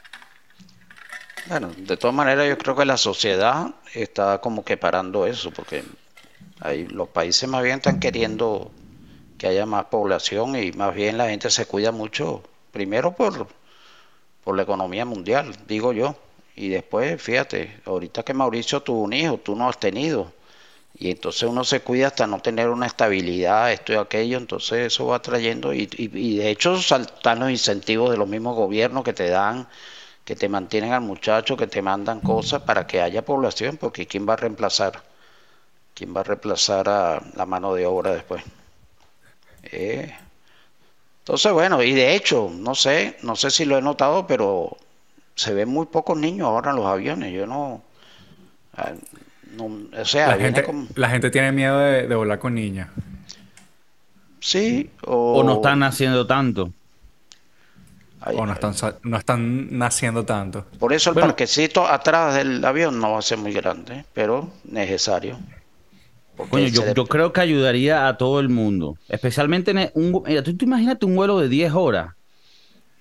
Bueno, 1.46 1.70
de 1.76 1.96
todas 1.96 2.14
maneras 2.14 2.48
yo 2.48 2.56
creo 2.56 2.74
que 2.74 2.84
la 2.84 2.96
sociedad 2.96 3.74
está 3.92 4.40
como 4.40 4.64
que 4.64 4.76
parando 4.76 5.26
eso, 5.26 5.50
porque 5.50 5.84
ahí 6.60 6.86
los 6.86 7.08
países 7.08 7.48
más 7.48 7.62
bien 7.62 7.76
están 7.76 8.00
queriendo 8.00 8.70
que 9.36 9.46
haya 9.48 9.66
más 9.66 9.86
población 9.86 10.56
y 10.56 10.72
más 10.72 10.94
bien 10.94 11.18
la 11.18 11.28
gente 11.28 11.50
se 11.50 11.66
cuida 11.66 11.92
mucho, 11.92 12.42
primero 12.72 13.14
por, 13.14 13.48
por 14.42 14.56
la 14.56 14.62
economía 14.62 15.04
mundial, 15.04 15.54
digo 15.66 15.92
yo. 15.92 16.16
Y 16.56 16.68
después, 16.68 17.20
fíjate, 17.20 17.80
ahorita 17.84 18.22
que 18.22 18.32
Mauricio 18.32 18.80
tuvo 18.80 19.02
un 19.02 19.12
hijo, 19.12 19.38
tú 19.38 19.56
no 19.56 19.68
has 19.68 19.78
tenido. 19.78 20.32
Y 20.96 21.10
entonces 21.10 21.42
uno 21.44 21.64
se 21.64 21.80
cuida 21.80 22.08
hasta 22.08 22.26
no 22.26 22.40
tener 22.40 22.68
una 22.68 22.86
estabilidad, 22.86 23.72
esto 23.72 23.92
y 23.92 23.96
aquello, 23.96 24.38
entonces 24.38 24.86
eso 24.86 25.06
va 25.06 25.20
trayendo, 25.20 25.74
y, 25.74 25.88
y, 25.96 26.36
de 26.38 26.50
hecho 26.50 26.80
saltan 26.80 27.40
los 27.40 27.50
incentivos 27.50 28.10
de 28.10 28.16
los 28.16 28.28
mismos 28.28 28.56
gobiernos 28.56 29.04
que 29.04 29.12
te 29.12 29.28
dan, 29.28 29.68
que 30.24 30.36
te 30.36 30.48
mantienen 30.48 30.92
al 30.92 31.00
muchacho, 31.02 31.56
que 31.56 31.66
te 31.66 31.82
mandan 31.82 32.20
cosas 32.20 32.62
para 32.62 32.86
que 32.86 33.02
haya 33.02 33.24
población, 33.24 33.76
porque 33.76 34.06
¿quién 34.06 34.28
va 34.28 34.34
a 34.34 34.36
reemplazar? 34.36 35.02
¿Quién 35.94 36.14
va 36.16 36.20
a 36.20 36.24
reemplazar 36.24 36.88
a 36.88 37.22
la 37.36 37.46
mano 37.46 37.74
de 37.74 37.86
obra 37.86 38.12
después? 38.14 38.42
Eh. 39.64 40.14
Entonces, 41.20 41.52
bueno, 41.52 41.82
y 41.82 41.92
de 41.92 42.14
hecho, 42.14 42.50
no 42.52 42.74
sé, 42.74 43.16
no 43.22 43.36
sé 43.36 43.50
si 43.50 43.64
lo 43.64 43.78
he 43.78 43.82
notado, 43.82 44.26
pero 44.26 44.76
se 45.34 45.54
ven 45.54 45.68
muy 45.68 45.86
pocos 45.86 46.18
niños 46.18 46.46
ahora 46.46 46.70
en 46.70 46.76
los 46.76 46.86
aviones. 46.86 47.32
Yo 47.32 47.46
no. 47.46 47.82
Ah, 49.58 50.00
o 50.00 50.04
sea, 50.04 50.28
la 50.28 50.36
gente, 50.36 50.64
la 50.94 51.08
gente 51.10 51.30
tiene 51.30 51.52
miedo 51.52 51.78
de, 51.78 52.14
volar 52.14 52.38
con 52.38 52.54
niñas. 52.54 52.88
Sí, 54.40 54.90
o... 55.06 55.42
no 55.42 55.54
están 55.54 55.78
naciendo 55.78 56.26
tanto. 56.26 56.72
o 58.24 58.46
no 58.46 58.52
están, 58.52 58.74
no 59.02 59.16
están 59.16 59.78
naciendo 59.78 60.24
tanto. 60.24 60.66
Por 60.78 60.92
eso 60.92 61.10
el 61.10 61.16
parquecito 61.16 61.86
atrás 61.86 62.34
del 62.34 62.64
avión 62.64 63.00
no 63.00 63.12
va 63.12 63.18
a 63.18 63.22
ser 63.22 63.38
muy 63.38 63.52
grande, 63.52 64.04
pero 64.12 64.50
necesario. 64.64 65.38
Coño, 66.36 66.66
yo, 66.66 67.06
creo 67.06 67.32
que 67.32 67.40
ayudaría 67.40 68.08
a 68.08 68.16
todo 68.16 68.40
el 68.40 68.48
mundo. 68.48 68.98
Especialmente 69.08 69.70
en 69.70 69.90
un... 69.94 70.22
Mira, 70.26 70.42
tú, 70.42 70.52
imagínate 70.60 71.06
un 71.06 71.14
vuelo 71.14 71.38
de 71.38 71.48
10 71.48 71.72
horas. 71.74 72.14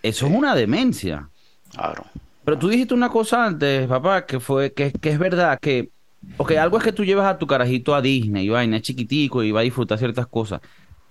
Eso 0.03 0.27
es 0.27 0.31
una 0.33 0.53
demencia. 0.53 1.29
Claro. 1.71 2.05
Pero 2.43 2.59
tú 2.59 2.67
dijiste 2.67 2.93
una 2.93 3.09
cosa 3.09 3.45
antes, 3.45 3.87
papá, 3.87 4.25
que 4.25 4.39
fue 4.39 4.73
que, 4.73 4.91
es 5.01 5.19
verdad 5.19 5.57
que, 5.61 5.89
ok, 6.37 6.51
algo 6.53 6.77
es 6.77 6.83
que 6.83 6.91
tú 6.91 7.05
llevas 7.05 7.27
a 7.27 7.37
tu 7.37 7.47
carajito 7.47 7.95
a 7.95 8.01
Disney 8.01 8.45
y 8.45 8.49
vaina, 8.49 8.77
es 8.77 8.83
chiquitico 8.83 9.43
y 9.43 9.51
va 9.51 9.61
a 9.61 9.63
disfrutar 9.63 9.97
ciertas 9.97 10.27
cosas. 10.27 10.61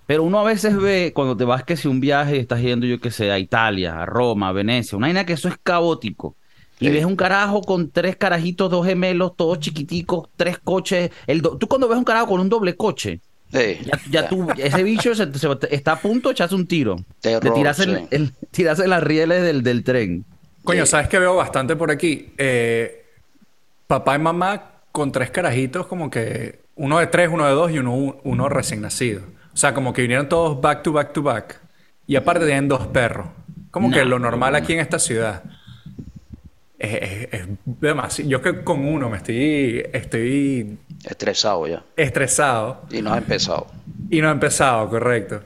Pero 0.05 0.23
uno 0.23 0.39
a 0.39 0.43
veces 0.43 0.75
ve 0.75 1.11
cuando 1.15 1.37
te 1.37 1.45
vas 1.45 1.63
que 1.63 1.77
si 1.77 1.87
un 1.87 1.99
viaje 1.99 2.37
estás 2.37 2.61
yendo, 2.61 2.85
yo 2.85 2.99
que 2.99 3.11
sé, 3.11 3.31
a 3.31 3.39
Italia, 3.39 4.01
a 4.01 4.05
Roma, 4.05 4.49
a 4.49 4.51
Venecia, 4.51 4.97
una 4.97 5.07
vaina 5.07 5.25
que 5.25 5.33
eso 5.33 5.47
es 5.47 5.55
caótico. 5.61 6.35
Y 6.79 6.89
ves 6.89 7.05
un 7.05 7.15
carajo 7.15 7.61
con 7.61 7.91
tres 7.91 8.17
carajitos, 8.17 8.69
dos 8.69 8.85
gemelos, 8.85 9.37
todos 9.37 9.59
chiquiticos, 9.59 10.27
tres 10.35 10.57
coches. 10.59 11.11
El 11.27 11.41
tú 11.41 11.67
cuando 11.69 11.87
ves 11.87 11.97
un 11.97 12.03
carajo 12.03 12.27
con 12.27 12.41
un 12.41 12.49
doble 12.49 12.75
coche, 12.75 13.21
ya, 14.09 14.27
tú, 14.27 14.47
ese 14.57 14.83
bicho 14.83 15.11
está 15.11 15.91
a 15.93 15.99
punto 16.01 16.29
de 16.29 16.33
echarse 16.33 16.55
un 16.55 16.67
tiro. 16.67 16.97
de 17.21 17.39
tirarse, 17.39 18.07
en, 18.09 18.33
tirarse 18.51 18.83
en 18.83 18.89
las 18.89 19.03
rieles 19.03 19.43
del, 19.43 19.63
del 19.63 19.83
tren. 19.83 20.25
Coño, 20.63 20.85
¿sabes 20.85 21.07
que 21.07 21.19
veo 21.19 21.35
bastante 21.35 21.75
por 21.75 21.91
aquí? 21.91 22.33
Eh, 22.37 23.05
papá 23.87 24.15
y 24.15 24.19
mamá 24.19 24.72
con 24.93 25.11
tres 25.11 25.31
carajitos, 25.31 25.87
como 25.87 26.11
que 26.11 26.59
uno 26.75 26.99
de 26.99 27.07
tres, 27.07 27.29
uno 27.31 27.45
de 27.45 27.51
dos 27.51 27.71
y 27.71 27.79
uno, 27.79 28.15
uno 28.23 28.47
recién 28.47 28.81
nacido. 28.81 29.23
O 29.51 29.57
sea, 29.57 29.73
como 29.73 29.91
que 29.91 30.03
vinieron 30.03 30.29
todos 30.29 30.61
back 30.61 30.83
to 30.83 30.93
back 30.93 31.11
to 31.13 31.23
back. 31.23 31.59
Y 32.05 32.15
aparte 32.15 32.45
tienen 32.45 32.67
dos 32.67 32.85
perros. 32.87 33.27
Como 33.71 33.89
que 33.89 34.05
lo 34.05 34.19
normal 34.19 34.55
aquí 34.55 34.73
en 34.73 34.79
esta 34.79 34.99
ciudad. 34.99 35.43
Es, 36.77 37.27
es, 37.31 37.47
demasiado. 37.65 38.29
Yo 38.29 38.41
que 38.43 38.63
con 38.63 38.85
uno 38.85 39.09
me 39.09 39.17
estoy, 39.17 39.83
estoy... 39.91 40.77
Estresado 41.03 41.67
ya. 41.67 41.83
Estresado. 41.97 42.83
Y 42.91 43.01
no 43.01 43.13
ha 43.13 43.17
empezado. 43.17 43.67
Y 44.11 44.21
no 44.21 44.29
ha 44.29 44.31
empezado, 44.31 44.87
correcto. 44.89 45.41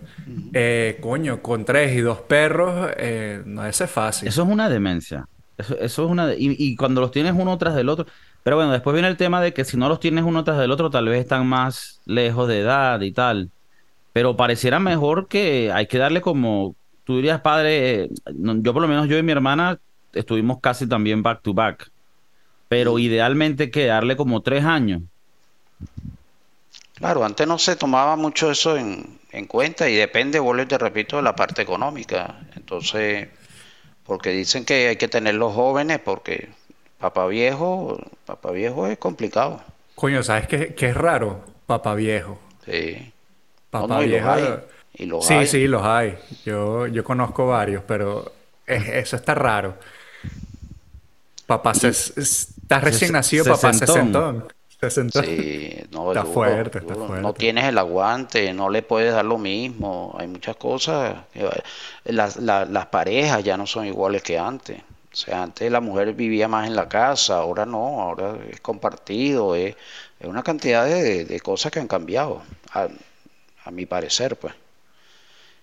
Eh, 0.52 0.98
coño, 1.00 1.42
con 1.42 1.64
tres 1.64 1.96
y 1.96 2.02
dos 2.02 2.20
perros, 2.20 2.92
eh, 2.98 3.42
no 3.46 3.66
es 3.66 3.78
fácil. 3.90 4.28
Eso 4.28 4.44
es 4.44 4.50
una 4.50 4.68
demencia. 4.68 5.26
Eso, 5.58 5.78
es 5.80 5.98
una... 6.00 6.34
y, 6.38 6.76
cuando 6.76 7.00
los 7.00 7.12
tienes 7.12 7.34
uno 7.34 7.58
tras 7.58 7.76
del 7.76 7.88
otro... 7.88 8.08
Pero 8.48 8.56
bueno, 8.56 8.72
después 8.72 8.94
viene 8.94 9.10
el 9.10 9.18
tema 9.18 9.42
de 9.42 9.54
que 9.54 9.66
si 9.66 9.76
no 9.76 9.90
los 9.90 10.00
tienes 10.00 10.24
uno 10.24 10.46
tras 10.46 10.58
del 10.58 10.72
otro, 10.72 10.90
tal 10.90 11.10
vez 11.10 11.20
están 11.20 11.46
más 11.46 12.00
lejos 12.06 12.48
de 12.48 12.62
edad 12.62 13.02
y 13.02 13.12
tal. 13.12 13.52
Pero 14.14 14.38
pareciera 14.38 14.80
mejor 14.80 15.28
que 15.28 15.70
hay 15.74 15.88
que 15.88 15.98
darle 15.98 16.22
como... 16.22 16.74
Tú 17.04 17.18
dirías, 17.18 17.42
padre, 17.42 18.08
yo 18.34 18.72
por 18.72 18.82
lo 18.82 18.88
menos 18.88 19.10
yo 19.10 19.18
y 19.18 19.24
mi 19.24 19.34
hermana 19.34 19.80
estuvimos 20.14 20.62
casi 20.62 20.88
también 20.88 21.24
back 21.24 21.42
to 21.42 21.54
back. 21.54 21.92
Pero 22.70 22.98
idealmente 23.00 23.70
que 23.70 23.88
darle 23.88 24.16
como 24.16 24.42
tres 24.42 24.64
años. 24.64 25.02
Claro, 26.94 27.26
antes 27.26 27.46
no 27.46 27.60
se 27.60 27.76
tomaba 27.76 28.16
mucho 28.16 28.50
eso 28.50 28.78
en, 28.78 29.20
en 29.34 29.46
cuenta 29.46 29.90
y 29.90 29.96
depende, 29.96 30.40
vuelvo 30.40 30.64
y 30.64 30.68
te 30.68 30.78
repito, 30.78 31.18
de 31.18 31.24
la 31.24 31.36
parte 31.36 31.64
económica. 31.64 32.40
Entonces, 32.56 33.28
porque 34.06 34.30
dicen 34.30 34.64
que 34.64 34.88
hay 34.88 34.96
que 34.96 35.10
tener 35.10 35.36
los 35.36 35.54
jóvenes 35.54 36.00
porque 36.00 36.48
papá 37.00 37.28
viejo, 37.28 38.00
papá 38.26 38.52
viejo 38.52 38.88
es 38.88 38.98
complicado. 38.98 39.62
Coño, 39.96 40.24
¿sabes 40.24 40.48
qué, 40.48 40.76
qué 40.76 40.90
es 40.90 40.98
raro? 40.98 41.42
Papá 41.66 41.96
viejo. 41.96 42.40
Sí. 42.66 43.12
Papá 43.70 44.00
viejo. 44.00 44.62
sí, 45.22 45.48
sí, 45.48 45.68
los 45.68 45.84
hay. 45.84 46.18
Yo, 46.46 46.88
yo 46.88 47.04
conozco 47.04 47.48
varios, 47.48 47.84
pero 47.86 48.32
eso 48.66 49.16
está 49.16 49.34
raro. 49.36 49.76
Papá 51.46 51.74
se, 51.74 51.90
está 51.90 52.80
recién 52.80 53.14
nacido, 53.14 53.46
papá 53.46 53.74
se 53.74 53.88
sentó. 53.88 54.48
Sí, 54.80 55.74
no, 55.90 56.12
está, 56.12 56.24
fuerte, 56.24 56.78
está 56.78 56.94
fuerte, 56.94 57.22
No 57.22 57.34
tienes 57.34 57.66
el 57.66 57.80
aguante, 57.80 58.54
no 58.54 58.70
le 58.70 58.84
puedes 58.84 59.12
dar 59.12 59.26
lo 59.26 59.40
mismo. 59.40 60.16
Hay 60.20 60.28
muchas 60.28 60.56
cosas. 60.56 61.16
Las, 62.06 62.38
las 62.38 62.86
parejas 62.88 63.44
ya 63.44 63.58
no 63.58 63.66
son 63.66 63.88
iguales 63.88 64.22
que 64.22 64.38
antes. 64.38 64.82
O 65.12 65.16
sea, 65.16 65.44
antes 65.44 65.72
la 65.72 65.82
mujer 65.82 66.14
vivía 66.14 66.48
más 66.48 66.68
en 66.68 66.76
la 66.76 66.88
casa, 66.90 67.38
ahora 67.38 67.66
no, 67.66 68.02
ahora 68.02 68.38
es 68.52 68.60
compartido. 68.62 69.56
Es, 69.56 69.76
una 70.22 70.44
cantidad 70.44 70.86
de, 70.86 71.40
cosas 71.42 71.72
que 71.72 71.80
han 71.80 71.88
cambiado, 71.88 72.42
a, 72.72 72.90
mi 73.72 73.86
parecer, 73.86 74.38
pues. 74.38 74.54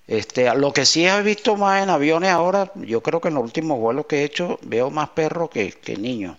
Este, 0.06 0.54
lo 0.54 0.72
que 0.72 0.84
sí 0.84 1.06
he 1.06 1.22
visto 1.22 1.56
más 1.56 1.82
en 1.82 1.88
aviones 1.90 2.30
ahora, 2.30 2.70
yo 2.74 3.02
creo 3.02 3.20
que 3.20 3.28
en 3.28 3.34
los 3.34 3.44
últimos 3.44 3.78
vuelos 3.78 4.06
que 4.06 4.20
he 4.20 4.24
hecho, 4.24 4.58
veo 4.62 4.90
más 4.90 5.10
perros 5.10 5.50
que, 5.50 5.96
niños. 5.98 6.36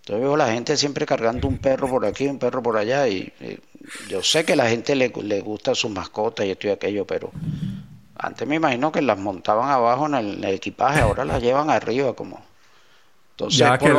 Entonces 0.00 0.22
veo 0.22 0.34
a 0.34 0.38
la 0.38 0.52
gente 0.52 0.76
siempre 0.76 1.06
cargando 1.06 1.48
un 1.48 1.58
perro 1.58 1.88
por 1.88 2.06
aquí, 2.06 2.26
un 2.26 2.38
perro 2.38 2.62
por 2.62 2.76
allá, 2.76 3.08
y, 3.08 3.32
yo 4.08 4.22
sé 4.22 4.44
que 4.44 4.54
a 4.54 4.56
la 4.56 4.68
gente 4.68 4.96
le, 4.96 5.12
le 5.22 5.40
gusta 5.40 5.74
sus 5.74 5.90
mascotas 5.90 6.46
y 6.46 6.50
esto 6.50 6.66
y 6.66 6.70
aquello, 6.70 7.06
pero 7.06 7.30
antes 8.18 8.46
me 8.46 8.56
imagino 8.56 8.92
que 8.92 9.02
las 9.02 9.18
montaban 9.18 9.70
abajo 9.70 10.06
en 10.06 10.14
el, 10.14 10.44
equipaje, 10.44 11.00
ahora 11.00 11.24
las 11.24 11.42
llevan 11.42 11.70
arriba 11.70 12.12
como. 12.14 12.40
Entonces, 13.32 13.68
por, 13.78 13.90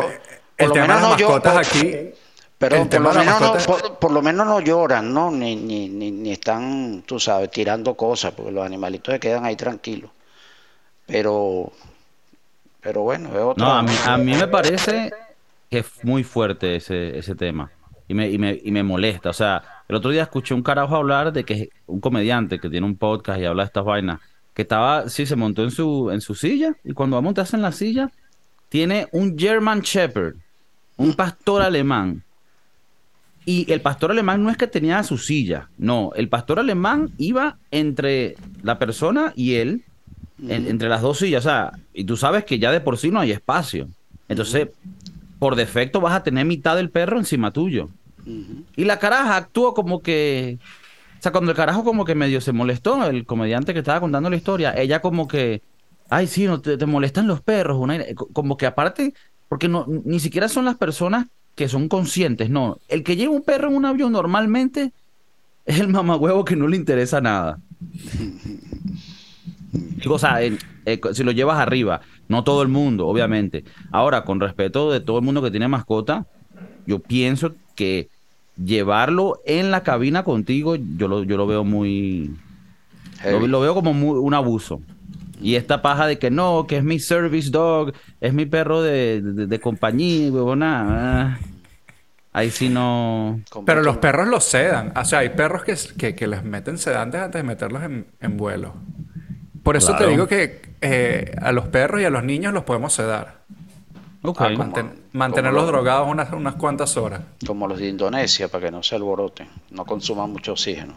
lo, 0.70 0.76
menos 0.76 1.02
no 1.02 1.18
yo, 1.18 1.36
aquí... 1.36 2.14
Pero 2.58 2.76
El 2.76 2.88
por 2.88 3.02
lo, 3.02 3.12
tema 3.12 3.14
de 3.14 3.20
menos 3.20 3.42
no, 3.42 3.54
por, 3.66 4.00
por 4.00 4.12
lo 4.12 4.22
menos 4.24 4.48
no 4.48 4.60
lloran, 4.60 5.14
¿no? 5.14 5.30
Ni, 5.30 5.56
ni, 5.56 5.90
ni, 5.90 6.10
ni 6.10 6.32
están, 6.32 7.04
tú 7.06 7.20
sabes, 7.20 7.52
tirando 7.52 7.94
cosas, 7.94 8.34
porque 8.34 8.52
los 8.52 8.66
animalitos 8.66 9.14
se 9.14 9.20
quedan 9.20 9.46
ahí 9.46 9.56
tranquilos. 9.56 10.10
Pero, 11.06 11.72
pero 12.82 13.04
bueno, 13.04 13.30
es 13.30 13.42
otra. 13.44 13.64
No, 13.64 13.74
a 13.74 13.84
mí, 13.84 13.94
a 14.08 14.18
mí 14.18 14.34
me 14.34 14.48
parece 14.48 15.12
que 15.70 15.80
es 15.80 16.04
muy 16.04 16.24
fuerte 16.24 16.78
ese, 16.78 17.20
ese 17.20 17.36
tema. 17.36 17.72
Y 18.08 18.14
me, 18.14 18.30
y, 18.30 18.38
me, 18.38 18.60
y 18.64 18.72
me 18.72 18.84
molesta. 18.84 19.30
O 19.30 19.34
sea, 19.34 19.62
el 19.88 19.96
otro 19.96 20.12
día 20.12 20.24
escuché 20.24 20.54
un 20.54 20.64
carajo 20.64 20.96
hablar 20.96 21.34
de 21.34 21.44
que 21.44 21.70
un 21.88 22.00
comediante 22.00 22.60
que 22.60 22.70
tiene 22.70 22.86
un 22.86 22.96
podcast 22.96 23.40
y 23.42 23.46
habla 23.46 23.64
de 23.64 23.68
estas 23.68 23.84
vainas, 23.84 24.20
que 24.54 24.62
estaba, 24.64 25.10
sí, 25.10 25.26
se 25.26 25.36
montó 25.36 25.64
en 25.64 25.72
su, 25.72 26.10
en 26.12 26.22
su 26.22 26.34
silla 26.34 26.76
y 26.84 26.94
cuando 26.94 27.16
va 27.16 27.20
a 27.20 27.22
montarse 27.22 27.56
en 27.56 27.62
la 27.62 27.72
silla, 27.72 28.10
tiene 28.70 29.08
un 29.12 29.38
German 29.38 29.82
Shepherd, 29.82 30.36
un 30.98 31.14
pastor 31.14 31.62
alemán. 31.62 32.24
Y 33.46 33.72
el 33.72 33.80
pastor 33.82 34.12
alemán 34.12 34.44
no 34.44 34.50
es 34.50 34.58
que 34.58 34.68
tenía 34.68 35.02
su 35.04 35.18
silla, 35.18 35.70
no, 35.78 36.12
el 36.16 36.28
pastor 36.28 36.60
alemán 36.60 37.12
iba 37.18 37.58
entre 37.72 38.36
la 38.62 38.78
persona 38.78 39.32
y 39.38 39.56
él, 39.56 39.84
en- 40.48 40.68
entre 40.68 40.90
las 40.90 41.02
dos 41.02 41.20
sillas, 41.20 41.46
o 41.46 41.50
sea, 41.50 41.72
y 41.94 42.04
tú 42.04 42.18
sabes 42.18 42.44
que 42.44 42.60
ya 42.60 42.72
de 42.74 42.82
por 42.82 42.98
sí 42.98 43.10
no 43.10 43.20
hay 43.22 43.32
espacio. 43.32 43.88
Entonces, 44.28 44.68
por 45.40 45.56
defecto 45.56 46.02
vas 46.02 46.14
a 46.14 46.24
tener 46.24 46.46
mitad 46.46 46.76
del 46.76 46.90
perro 46.90 47.18
encima 47.20 47.52
tuyo. 47.52 47.90
Y 48.76 48.86
la 48.86 49.00
caraja 49.00 49.38
actuó 49.38 49.74
como 49.74 50.02
que, 50.02 50.60
o 50.62 51.22
sea, 51.22 51.32
cuando 51.32 51.52
el 51.52 51.58
carajo 51.58 51.84
como 51.84 52.06
que 52.06 52.16
medio 52.16 52.42
se 52.42 52.52
molestó, 52.54 53.04
el 53.08 53.26
comediante 53.26 53.74
que 53.74 53.80
estaba 53.80 54.00
contando 54.00 54.30
la 54.30 54.36
historia, 54.36 54.74
ella 54.78 55.02
como 55.02 55.28
que, 55.28 55.62
ay, 56.10 56.28
sí, 56.28 56.46
no 56.46 56.62
te, 56.62 56.78
te 56.78 56.86
molestan 56.86 57.28
los 57.28 57.42
perros, 57.42 57.78
una- 57.80 58.04
co- 58.16 58.30
como 58.34 58.58
que 58.58 58.66
aparte, 58.66 59.14
porque 59.48 59.68
no, 59.68 59.86
ni 59.88 60.20
siquiera 60.20 60.48
son 60.50 60.66
las 60.66 60.78
personas 60.78 61.28
que 61.56 61.68
son 61.70 61.88
conscientes, 61.90 62.50
no. 62.50 62.78
El 62.88 63.04
que 63.04 63.16
lleva 63.16 63.34
un 63.34 63.44
perro 63.44 63.70
en 63.70 63.76
un 63.76 63.86
avión 63.86 64.12
normalmente 64.12 64.94
es 65.66 65.80
el 65.80 65.88
mamagüevo 65.90 66.46
que 66.46 66.56
no 66.56 66.68
le 66.68 66.78
interesa 66.78 67.22
nada. 67.22 67.60
O 70.10 70.20
sea, 70.20 70.42
eh, 70.44 70.58
si 71.14 71.24
lo 71.24 71.32
llevas 71.32 71.60
arriba, 71.60 72.02
no 72.28 72.44
todo 72.44 72.62
el 72.62 72.68
mundo, 72.70 73.08
obviamente. 73.08 73.64
Ahora, 73.92 74.24
con 74.24 74.40
respeto 74.40 74.92
de 74.92 75.02
todo 75.02 75.20
el 75.20 75.26
mundo 75.26 75.42
que 75.42 75.52
tiene 75.52 75.68
mascota, 75.68 76.26
yo 76.86 77.00
pienso 77.00 77.58
que 77.76 78.10
llevarlo 78.64 79.42
en 79.46 79.72
la 79.72 79.84
cabina 79.84 80.24
contigo, 80.24 80.76
yo 80.76 81.08
lo, 81.08 81.24
yo 81.24 81.38
lo 81.38 81.48
veo 81.48 81.64
muy... 81.64 82.36
Lo, 83.26 83.60
veo 83.60 83.74
como 83.74 83.94
muy- 83.94 84.20
un 84.20 84.34
abuso. 84.34 84.82
Y 85.42 85.56
esta 85.56 85.82
paja 85.82 86.08
de 86.08 86.20
que 86.20 86.30
no, 86.32 86.66
que 86.68 86.78
es 86.78 86.84
mi 86.84 87.00
service 87.00 87.50
dog, 87.50 87.94
es 88.22 88.34
mi 88.34 88.46
perro 88.46 88.82
de, 88.82 89.22
de, 89.22 89.48
de 89.48 89.60
compañía, 89.60 90.32
huevona, 90.32 90.86
ah, 91.34 91.40
ahí 92.34 92.52
sí 92.52 92.70
no... 92.70 93.40
Pero 93.66 93.82
los 93.84 93.98
perros 93.98 94.28
los 94.28 94.44
sedan. 94.44 94.94
O 94.96 95.06
sea, 95.06 95.20
hay 95.20 95.30
perros 95.30 95.64
que, 95.64 95.76
que, 95.98 96.16
que 96.16 96.28
les 96.28 96.44
meten 96.44 96.78
sedantes 96.78 97.22
antes 97.22 97.40
de 97.42 97.48
meterlos 97.48 97.84
en, 97.84 98.08
en 98.20 98.38
vuelo. 98.38 98.74
Por 99.64 99.76
eso 99.76 99.96
te 99.96 100.08
digo 100.08 100.28
que 100.28 100.62
eh, 100.82 101.36
a 101.42 101.52
los 101.52 101.68
perros 101.68 102.02
y 102.02 102.06
a 102.06 102.10
los 102.10 102.24
niños 102.24 102.54
los 102.54 102.64
podemos 102.64 102.94
sedar. 102.94 103.42
Ok. 104.24 104.42
Ah, 104.42 104.50
como- 104.56 104.64
Manten- 104.74 104.94
mantenerlos 105.14 105.62
como- 105.64 105.72
drogados 105.72 106.08
unas, 106.10 106.32
unas 106.34 106.56
cuantas 106.56 106.98
horas. 106.98 107.22
Como 107.46 107.68
los 107.68 107.78
de 107.80 107.88
Indonesia, 107.90 108.48
para 108.48 108.66
que 108.66 108.72
no 108.72 108.84
se 108.84 108.96
alboroten, 108.96 109.48
no 109.72 109.86
consuman 109.86 110.32
mucho 110.32 110.54
oxígeno. 110.54 110.96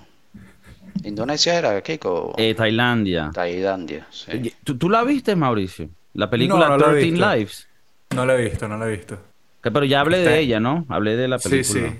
Indonesia 1.04 1.54
era, 1.58 1.80
Kiko, 1.82 2.34
Eh, 2.36 2.54
Tailandia. 2.54 3.30
Tailandia, 3.32 4.06
sí. 4.10 4.52
¿Tú, 4.64 4.76
tú 4.76 4.90
la 4.90 5.02
viste, 5.04 5.34
Mauricio? 5.36 5.88
La 6.14 6.28
película 6.28 6.68
No, 6.68 6.70
no 6.70 6.76
la 6.78 6.86
he 6.86 6.92
13 6.94 7.10
visto. 7.10 7.30
Lives. 7.34 7.68
No 8.14 8.26
lo 8.26 8.32
he 8.36 8.42
visto, 8.44 8.68
no 8.68 8.76
lo 8.76 8.86
he 8.86 8.90
visto. 8.96 9.18
Que- 9.62 9.70
pero 9.70 9.84
ya 9.84 10.00
hablé 10.00 10.18
Está- 10.18 10.30
de 10.30 10.40
ella, 10.40 10.60
¿no? 10.60 10.84
Hablé 10.88 11.16
de 11.16 11.28
la 11.28 11.38
Sí, 11.38 11.48
película. 11.48 11.88
sí. 11.90 11.98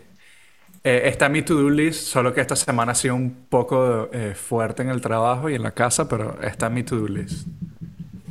Eh, 0.83 1.03
está 1.05 1.27
en 1.27 1.33
mi 1.33 1.43
to-do 1.43 1.69
list, 1.71 2.07
solo 2.07 2.33
que 2.33 2.41
esta 2.41 2.57
semana 2.57 2.93
ha 2.93 2.95
sido 2.95 3.15
un 3.15 3.47
poco 3.49 4.09
eh, 4.13 4.35
fuerte 4.35 4.83
en 4.83 4.89
el 4.89 5.01
trabajo 5.01 5.49
y 5.51 5.55
en 5.55 5.63
la 5.63 5.73
casa, 5.73 6.09
pero 6.09 6.41
está 6.43 6.67
en 6.69 6.75
mi 6.75 6.83
to-do 6.83 7.07
list. 7.07 7.47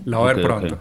La 0.05 0.17
voy 0.17 0.31
a 0.31 0.33
ver 0.33 0.45
ok. 0.51 0.79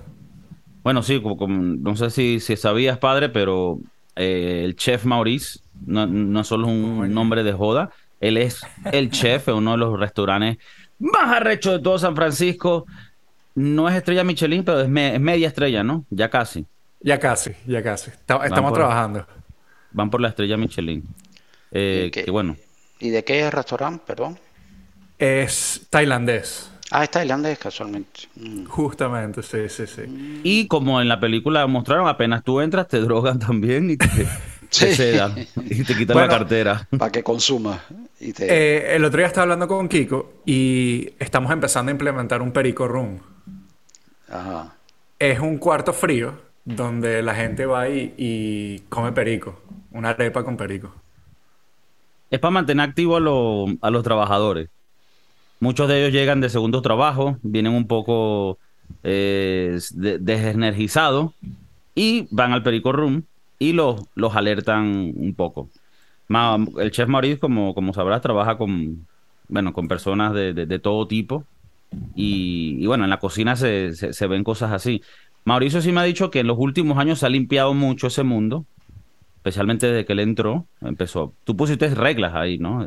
Bueno, 0.82 1.02
sí, 1.02 1.20
como, 1.20 1.36
como- 1.36 1.62
no 1.76 1.96
sé 1.96 2.10
si, 2.10 2.40
si 2.40 2.56
sabías, 2.56 2.98
padre, 2.98 3.28
pero 3.28 3.78
eh, 4.16 4.62
el 4.64 4.76
chef 4.76 5.04
Maurice 5.04 5.60
no, 5.86 6.06
no 6.06 6.44
solo 6.44 6.66
es 6.68 6.72
un 6.72 7.12
nombre 7.14 7.42
de 7.44 7.52
joda, 7.52 7.90
él 8.20 8.36
es 8.36 8.60
el 8.92 9.10
chef 9.12 9.48
en 9.48 9.54
uno 9.54 9.72
de 9.72 9.78
los 9.78 9.98
restaurantes 9.98 10.58
más 10.98 11.30
arrechos 11.36 11.74
de 11.74 11.78
todo 11.80 11.98
San 11.98 12.16
Francisco. 12.16 12.84
No 13.54 13.88
es 13.88 13.94
estrella 13.96 14.24
Michelin, 14.24 14.64
pero 14.64 14.80
es, 14.80 14.88
me- 14.88 15.14
es 15.14 15.20
media 15.20 15.48
estrella, 15.48 15.82
¿no? 15.82 16.04
Ya 16.10 16.28
casi. 16.30 16.64
Ya 17.00 17.18
casi, 17.18 17.52
ya 17.66 17.82
casi. 17.82 18.10
Está- 18.10 18.44
estamos 18.44 18.70
por- 18.70 18.78
trabajando. 18.78 19.26
Van 19.92 20.10
por 20.10 20.20
la 20.20 20.28
estrella 20.28 20.56
Michelin. 20.56 21.04
Eh, 21.70 22.04
¿Y 22.06 22.10
qué? 22.10 22.24
que 22.24 22.30
bueno. 22.30 22.56
¿Y 23.00 23.10
de 23.10 23.22
qué 23.24 23.40
es 23.40 23.46
el 23.46 23.52
restaurante, 23.52 24.02
perdón? 24.06 24.38
Es 25.18 25.86
tailandés. 25.90 26.70
Ah, 26.90 27.04
es 27.04 27.10
tailandés 27.10 27.58
casualmente. 27.58 28.20
Mm. 28.36 28.64
Justamente, 28.64 29.42
sí, 29.42 29.68
sí, 29.68 29.86
sí. 29.86 30.40
Y 30.42 30.66
como 30.68 31.00
en 31.02 31.08
la 31.08 31.20
película 31.20 31.66
mostraron, 31.66 32.08
apenas 32.08 32.42
tú 32.44 32.60
entras, 32.60 32.88
te 32.88 32.98
drogan 33.00 33.38
también 33.38 33.90
y 33.90 33.96
te, 33.98 34.06
te 34.08 34.26
Sí. 34.70 34.94
sedan 34.94 35.34
y 35.38 35.84
te 35.84 35.96
quitan 35.96 36.14
Bueno. 36.14 36.20
la 36.32 36.38
cartera. 36.38 36.88
Para 36.98 37.12
que 37.12 37.22
consuma. 37.22 37.82
Y 38.20 38.32
te... 38.32 38.46
Eh, 38.48 38.96
el 38.96 39.04
otro 39.04 39.18
día 39.18 39.26
estaba 39.26 39.42
hablando 39.42 39.68
con 39.68 39.88
Kiko 39.88 40.32
y 40.46 41.10
estamos 41.18 41.52
empezando 41.52 41.90
a 41.90 41.92
implementar 41.92 42.40
un 42.42 42.52
perico 42.52 42.88
room. 42.88 43.18
Ajá. 44.30 44.74
Es 45.18 45.40
un 45.40 45.58
cuarto 45.58 45.92
frío 45.92 46.34
donde 46.64 47.22
la 47.22 47.34
gente 47.34 47.66
va 47.66 47.88
y, 47.88 48.14
y 48.16 48.78
come 48.88 49.12
perico. 49.12 49.60
Una 49.90 50.10
arepa 50.10 50.44
con 50.44 50.56
perico. 50.56 50.94
Es 52.30 52.38
para 52.38 52.50
mantener 52.50 52.88
activo 52.88 53.16
a, 53.16 53.20
lo- 53.20 53.66
a 53.80 53.90
los 53.90 54.02
trabajadores. 54.04 54.68
Muchos 55.60 55.88
de 55.88 56.00
ellos 56.00 56.12
llegan 56.12 56.40
de 56.40 56.48
segundos 56.48 56.82
trabajos, 56.82 57.36
vienen 57.42 57.72
un 57.74 57.86
poco 57.86 58.58
eh, 59.02 59.78
de- 59.94 60.18
desenergizados 60.18 61.32
y 61.94 62.26
van 62.30 62.52
al 62.52 62.62
Perico 62.62 62.92
Room 62.92 63.24
y 63.58 63.72
los, 63.72 64.02
los 64.14 64.36
alertan 64.36 65.12
un 65.16 65.34
poco. 65.34 65.68
El 66.78 66.90
chef 66.90 67.08
Maurice, 67.08 67.38
como, 67.38 67.74
como 67.74 67.92
sabrás, 67.94 68.20
trabaja 68.20 68.56
con, 68.58 69.06
bueno, 69.48 69.72
con 69.72 69.88
personas 69.88 70.32
de, 70.34 70.52
de- 70.52 70.78
todo 70.78 71.06
tipo 71.08 71.44
y, 72.14 72.76
y 72.80 72.86
bueno, 72.86 73.04
en 73.04 73.10
la 73.10 73.18
cocina 73.18 73.56
se, 73.56 73.94
se- 73.94 74.12
se 74.12 74.26
ven 74.26 74.44
cosas 74.44 74.72
así. 74.72 75.02
Mauricio 75.44 75.80
sí 75.80 75.90
me 75.92 76.00
ha 76.00 76.04
dicho 76.04 76.30
que 76.30 76.40
en 76.40 76.46
los 76.46 76.58
últimos 76.58 76.98
años 76.98 77.18
se 77.20 77.26
ha 77.26 77.30
limpiado 77.30 77.74
mucho 77.74 78.08
ese 78.08 78.22
mundo, 78.22 78.64
especialmente 79.36 79.86
desde 79.86 80.04
que 80.04 80.12
él 80.14 80.20
entró, 80.20 80.66
empezó. 80.82 81.32
Tú 81.44 81.56
pusiste 81.56 81.88
reglas 81.94 82.34
ahí, 82.34 82.58
¿no? 82.58 82.86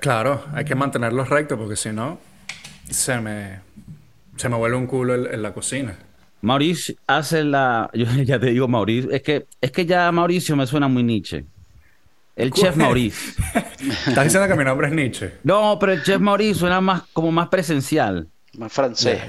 Claro, 0.00 0.42
hay 0.54 0.64
que 0.64 0.74
mantenerlos 0.74 1.28
rectos 1.28 1.58
porque 1.58 1.76
si 1.76 1.90
no, 1.90 2.18
se 2.88 3.20
me, 3.20 3.60
se 4.36 4.48
me 4.48 4.56
vuelve 4.56 4.76
un 4.76 4.86
culo 4.86 5.14
en, 5.14 5.34
en 5.34 5.42
la 5.42 5.52
cocina. 5.52 5.96
Mauricio 6.40 6.94
hace 7.06 7.44
la. 7.44 7.90
Yo 7.94 8.06
ya 8.22 8.38
te 8.38 8.46
digo, 8.46 8.66
Mauricio. 8.68 9.10
Es 9.10 9.22
que, 9.22 9.46
es 9.60 9.70
que 9.70 9.84
ya 9.86 10.10
Mauricio 10.10 10.56
me 10.56 10.66
suena 10.66 10.88
muy 10.88 11.02
Nietzsche. 11.02 11.44
El 12.34 12.50
chef 12.50 12.74
Mauricio. 12.76 13.44
¿Estás 14.08 14.24
diciendo 14.24 14.48
que 14.48 14.54
mi 14.56 14.64
nombre 14.64 14.88
es 14.88 14.94
Nietzsche? 14.94 15.32
No, 15.44 15.76
pero 15.78 15.92
el 15.92 16.02
chef 16.02 16.18
Mauricio 16.20 16.54
suena 16.54 16.80
más 16.80 17.02
como 17.12 17.30
más 17.30 17.48
presencial. 17.48 18.26
Más 18.56 18.72
francés. 18.72 19.20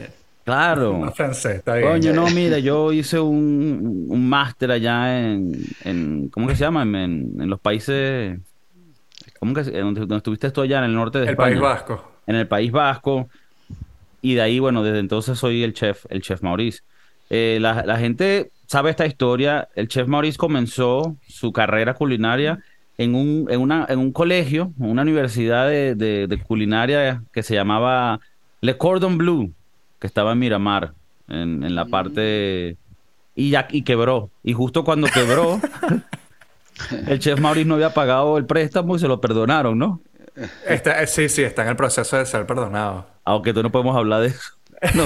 Claro. 0.46 0.98
Más 1.00 1.14
francés, 1.16 1.58
está 1.58 1.76
bien. 1.76 1.90
Coño, 1.90 2.14
no, 2.14 2.30
mira, 2.30 2.60
yo 2.60 2.92
hice 2.94 3.20
un, 3.20 4.06
un 4.10 4.30
máster 4.30 4.72
allá 4.72 5.32
en, 5.32 5.54
en. 5.84 6.30
¿Cómo 6.30 6.48
que 6.48 6.56
se 6.56 6.62
llama? 6.64 6.84
En, 6.84 6.96
en- 6.96 7.42
en 7.42 7.50
los 7.50 7.60
países. 7.60 8.40
¿Cómo 9.44 9.54
que 9.54 9.66
se- 9.66 9.78
donde, 9.78 10.00
donde 10.00 10.16
estuviste 10.16 10.50
tú 10.52 10.62
allá 10.62 10.78
en 10.78 10.86
el 10.86 10.94
norte 10.96 11.18
de 11.18 11.26
el 11.26 11.32
España? 11.32 11.50
País 11.50 11.62
Vasco. 11.62 12.12
en 12.28 12.36
el 12.38 12.48
País 12.48 12.72
Vasco. 12.72 13.28
Y 14.22 14.36
de 14.36 14.42
ahí, 14.42 14.58
bueno, 14.60 14.84
desde 14.84 15.00
entonces 15.00 15.38
soy 15.38 15.64
el 15.64 15.74
chef, 15.74 16.06
el 16.10 16.22
chef 16.22 16.42
Maurice. 16.42 16.80
Eh, 17.30 17.58
la, 17.60 17.84
la 17.86 17.98
gente 17.98 18.52
sabe 18.68 18.90
esta 18.90 19.06
historia. 19.06 19.68
El 19.76 19.90
chef 19.90 20.08
Maurice 20.08 20.38
comenzó 20.38 21.18
su 21.28 21.52
carrera 21.52 21.94
culinaria 21.94 22.60
en 22.98 23.16
un, 23.16 23.48
en 23.50 23.60
una, 23.60 23.86
en 23.90 24.00
un 24.00 24.14
colegio, 24.14 24.72
en 24.80 24.90
una 24.90 25.02
universidad 25.02 25.68
de, 25.68 25.96
de- 25.96 26.28
de 26.28 26.38
culinaria 26.42 27.22
que 27.34 27.44
se 27.44 27.54
llamaba 27.54 28.22
Le 28.62 28.78
Cordon 28.78 29.18
Bleu, 29.18 29.52
que 30.00 30.08
estaba 30.08 30.32
en 30.32 30.40
Miramar, 30.40 30.94
en, 31.28 31.66
en 31.66 31.76
la 31.76 31.84
parte... 31.84 32.78
Y, 33.36 33.50
ya, 33.50 33.68
y 33.70 33.82
quebró. 33.82 34.30
Y 34.42 34.54
justo 34.54 34.86
cuando 34.86 35.08
quebró, 35.08 35.60
el 37.08 37.20
chef 37.20 37.40
Maurice 37.40 37.66
no 37.68 37.76
había 37.76 37.94
pagado 37.94 38.38
el 38.38 38.46
préstamo 38.46 38.96
y 38.96 39.00
se 39.00 39.08
lo 39.08 39.20
perdonaron, 39.22 39.78
¿no? 39.78 40.02
Está, 40.68 41.02
eh, 41.04 41.08
sí, 41.08 41.30
sí, 41.30 41.44
está 41.44 41.62
en 41.64 41.70
el 41.70 41.76
proceso 41.76 42.18
de 42.18 42.26
ser 42.26 42.46
perdonado. 42.46 43.06
Aunque 43.24 43.54
tú 43.54 43.62
no 43.62 43.72
podemos 43.72 43.96
hablar 43.96 44.22
de 44.22 44.28
eso. 44.28 44.42
No. 44.96 45.06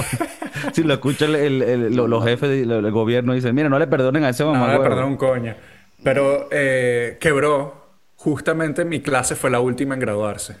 Si 0.72 0.82
lo 0.82 0.94
escuchan 0.94 1.36
el- 1.36 1.62
el- 1.62 1.94
lo- 1.94 2.08
los 2.08 2.24
jefes 2.24 2.48
del 2.50 2.90
gobierno 2.90 3.32
dicen, 3.34 3.54
mira, 3.54 3.68
no 3.68 3.78
le 3.78 3.86
perdonen 3.86 4.24
a 4.24 4.30
ese 4.30 4.42
No, 4.42 4.52
no 4.54 4.58
mamá. 4.60 4.72
le 4.72 4.80
perdono 4.80 5.06
un 5.06 5.16
coño. 5.16 5.54
Pero 6.02 6.48
eh, 6.50 7.16
quebró. 7.20 7.86
Justamente 8.16 8.84
mi 8.84 9.00
clase 9.00 9.36
fue 9.36 9.50
la 9.50 9.60
última 9.60 9.94
en 9.94 10.00
graduarse. 10.00 10.56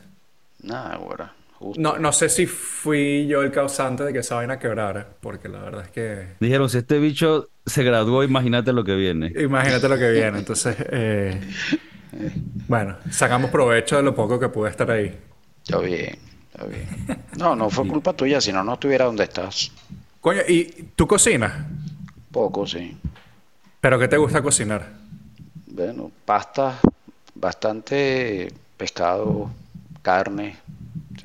Nada, 0.62 0.94
güera. 0.96 1.32
Justo. 1.58 1.80
No, 1.80 1.98
no 1.98 2.12
sé 2.12 2.28
si 2.28 2.46
fui 2.46 3.26
yo 3.26 3.42
el 3.42 3.50
causante 3.50 4.04
de 4.04 4.12
que 4.12 4.20
esa 4.20 4.36
vaina 4.36 4.58
quebrara, 4.58 5.06
porque 5.20 5.48
la 5.48 5.60
verdad 5.60 5.84
es 5.84 5.90
que... 5.90 6.26
Dijeron, 6.40 6.70
si 6.70 6.78
este 6.78 6.98
bicho 6.98 7.50
se 7.66 7.82
graduó, 7.82 8.22
imagínate 8.22 8.72
lo 8.72 8.84
que 8.84 8.94
viene. 8.94 9.32
Imagínate 9.38 9.88
lo 9.88 9.98
que 9.98 10.10
viene. 10.10 10.38
Entonces, 10.38 10.76
eh, 10.90 11.40
bueno, 12.68 12.96
sacamos 13.10 13.50
provecho 13.50 13.96
de 13.96 14.02
lo 14.02 14.14
poco 14.14 14.38
que 14.38 14.48
pude 14.48 14.70
estar 14.70 14.90
ahí. 14.90 15.14
Está 15.62 15.78
bien, 15.80 16.16
está 16.52 16.64
bien. 16.66 16.86
No, 17.38 17.54
no 17.54 17.68
fue 17.70 17.86
culpa 17.86 18.12
tuya, 18.12 18.40
si 18.40 18.52
no, 18.52 18.64
no 18.64 18.74
estuviera 18.74 19.04
donde 19.04 19.24
estás. 19.24 19.72
Coño, 20.20 20.40
¿y 20.48 20.64
tú 20.94 21.06
cocinas? 21.06 21.52
Poco, 22.30 22.66
sí. 22.66 22.96
¿Pero 23.80 23.98
qué 23.98 24.08
te 24.08 24.16
gusta 24.16 24.42
cocinar? 24.42 24.86
Bueno, 25.66 26.10
pasta, 26.24 26.78
bastante 27.34 28.52
pescado, 28.76 29.50
carne. 30.02 30.56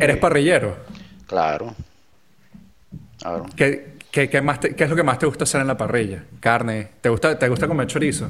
¿Eres 0.03 0.17
parrillero? 0.17 0.77
Claro. 1.27 1.73
Claro. 3.19 3.45
¿Qué, 3.55 3.97
qué, 4.11 4.29
qué 4.29 4.41
más 4.41 4.59
te- 4.59 4.75
qué 4.75 4.83
es 4.83 4.89
lo 4.89 4.95
que 4.95 5.03
más 5.03 5.17
te 5.19 5.25
gusta 5.25 5.43
hacer 5.45 5.61
en 5.61 5.67
la 5.67 5.77
parrilla? 5.77 6.23
¿Carne? 6.39 6.89
¿Te 7.01 7.09
gusta, 7.09 7.37
te 7.39 7.47
gusta 7.47 7.67
comer 7.67 7.87
chorizo? 7.87 8.29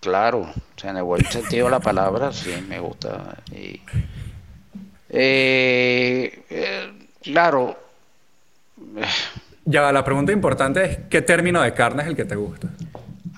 Claro, 0.00 0.40
o 0.42 0.52
sea, 0.80 0.90
en 0.92 0.98
el 0.98 1.02
buen 1.02 1.24
sentido 1.24 1.66
de 1.66 1.72
la 1.72 1.80
palabra, 1.80 2.32
sí, 2.32 2.64
me 2.68 2.78
gusta. 2.78 3.36
Y, 3.50 3.80
eh, 5.10 6.44
eh, 6.50 6.92
claro, 7.22 7.76
Ya, 9.64 9.90
la 9.92 10.04
pregunta 10.04 10.32
importante 10.32 10.84
es 10.84 10.98
¿qué 11.10 11.20
término 11.22 11.60
de 11.62 11.74
carne 11.74 12.02
es 12.04 12.08
el 12.08 12.16
que 12.16 12.24
te 12.24 12.36
gusta? 12.36 12.68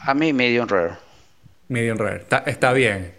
a 0.03 0.15
mí 0.15 0.33
medium 0.33 0.69
rare. 0.69 0.95
Medium 1.69 1.97
rare. 1.99 2.19
Está, 2.23 2.39
está 2.47 2.73
bien. 2.73 3.15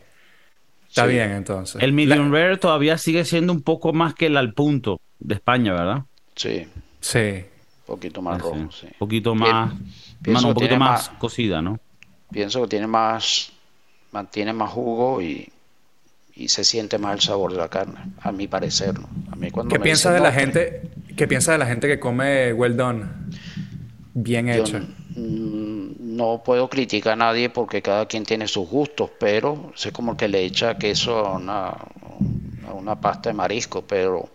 Está 0.92 1.06
Sí. 1.06 1.12
bien, 1.14 1.32
entonces. 1.32 1.82
El 1.82 1.94
medium 1.94 2.34
rare 2.34 2.58
todavía 2.58 2.98
sigue 2.98 3.24
siendo 3.24 3.54
un 3.54 3.62
poco 3.62 3.94
más 3.94 4.14
que 4.14 4.26
el 4.26 4.36
al 4.36 4.54
punto 4.54 5.00
de 5.20 5.36
España, 5.36 5.72
¿verdad? 5.72 6.04
Sí, 6.36 6.68
Sí. 7.00 7.20
un 7.88 7.96
poquito 7.96 8.22
más 8.22 8.42
rojo, 8.42 8.70
sí. 8.72 8.88
Un 8.88 8.94
poquito 9.00 9.34
más, 9.34 9.50
mano, 9.70 9.74
un 9.80 10.22
que 10.22 10.32
poquito 10.34 10.54
tiene 10.56 10.78
más 10.78 11.10
más- 11.10 11.18
cocida, 11.18 11.62
¿no? 11.62 11.80
Pienso 12.30 12.62
que 12.64 12.68
tiene 12.68 12.88
más, 12.88 13.54
mantiene 14.12 14.52
más 14.52 14.70
jugo 14.72 15.22
y, 15.22 15.48
y 16.36 16.50
se 16.50 16.66
siente 16.66 16.98
más 16.98 17.14
el 17.14 17.22
sabor 17.22 17.54
de 17.54 17.58
la 17.60 17.70
carne, 17.70 18.00
a 18.22 18.34
mi 18.34 18.48
parecer, 18.50 19.00
¿no? 19.00 19.08
A 19.32 19.36
mí 19.38 19.50
cuando 19.50 19.72
¿Qué 19.72 19.80
me 19.80 19.84
piensas 19.84 20.12
dicen, 20.12 20.24
de 20.24 20.30
la 20.30 20.36
"No, 20.36 20.40
gente? 20.42 20.82
¿Qué 21.16 21.26
piensas 21.28 21.54
de 21.54 21.58
la 21.60 21.68
gente 21.68 21.88
que 21.88 22.00
come 22.02 22.52
well 22.52 22.76
done? 22.76 23.06
Bien 24.14 24.48
Yo 24.48 24.54
hecho. 24.56 24.82
Mm, 25.16 26.16
no 26.18 26.42
puedo 26.44 26.70
criticar 26.70 27.14
a 27.14 27.16
nadie 27.16 27.50
porque 27.50 27.82
cada 27.82 28.06
quien 28.08 28.26
tiene 28.26 28.48
sus 28.48 28.68
gustos, 28.70 29.10
pero 29.20 29.72
sé 29.76 29.92
como 29.92 30.12
el 30.14 30.18
que 30.18 30.28
le 30.28 30.44
echa 30.46 30.78
queso 30.78 31.18
a 31.26 31.34
una, 31.38 31.70
a 31.70 32.74
una 32.74 32.96
pasta 33.00 33.30
de 33.30 33.34
marisco, 33.36 33.82
pero 33.84 34.30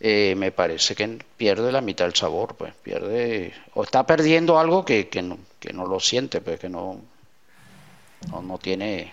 eh, 0.00 0.34
me 0.36 0.50
parece 0.52 0.94
que 0.94 1.18
pierde 1.36 1.70
la 1.72 1.80
mitad 1.80 2.04
del 2.06 2.14
sabor, 2.14 2.56
pues 2.56 2.74
pierde, 2.82 3.52
o 3.74 3.84
está 3.84 4.04
perdiendo 4.06 4.58
algo 4.58 4.84
que, 4.84 5.08
que 5.08 5.22
no, 5.22 5.38
que 5.60 5.72
no 5.72 5.86
lo 5.86 6.00
siente, 6.00 6.40
pues 6.40 6.58
que 6.60 6.68
no, 6.68 7.00
no, 8.30 8.42
no 8.42 8.58
tiene, 8.58 9.12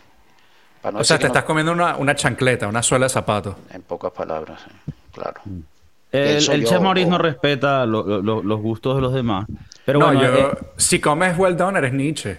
para 0.82 0.94
no 0.94 1.00
O 1.00 1.04
sea, 1.04 1.18
te 1.20 1.28
estás 1.28 1.44
no- 1.44 1.48
comiendo 1.48 1.72
una, 1.72 1.96
una 1.98 2.16
chancleta, 2.16 2.68
una 2.68 2.84
suela 2.84 3.06
de 3.06 3.10
zapato. 3.10 3.56
en 3.72 3.82
pocas 3.84 4.12
palabras, 4.12 4.62
sí, 4.66 4.72
claro. 5.14 5.42
El, 6.12 6.22
Pienso 6.22 6.54
el 6.54 6.62
yo, 6.62 6.70
chef 6.70 6.82
Maurice 6.82 7.08
o- 7.08 7.10
no 7.10 7.18
respeta 7.18 7.86
lo- 7.86 8.04
lo- 8.04 8.22
lo- 8.22 8.44
los 8.44 8.60
gustos 8.62 8.96
de 8.96 9.02
los 9.02 9.14
demás. 9.14 9.48
Pero 9.90 10.00
no, 10.00 10.06
bueno, 10.08 10.22
yo... 10.22 10.52
eh, 10.52 10.58
Si 10.78 11.00
comes 11.00 11.38
well 11.38 11.56
done, 11.58 11.78
eres 11.78 11.94
Nietzsche. 11.94 12.38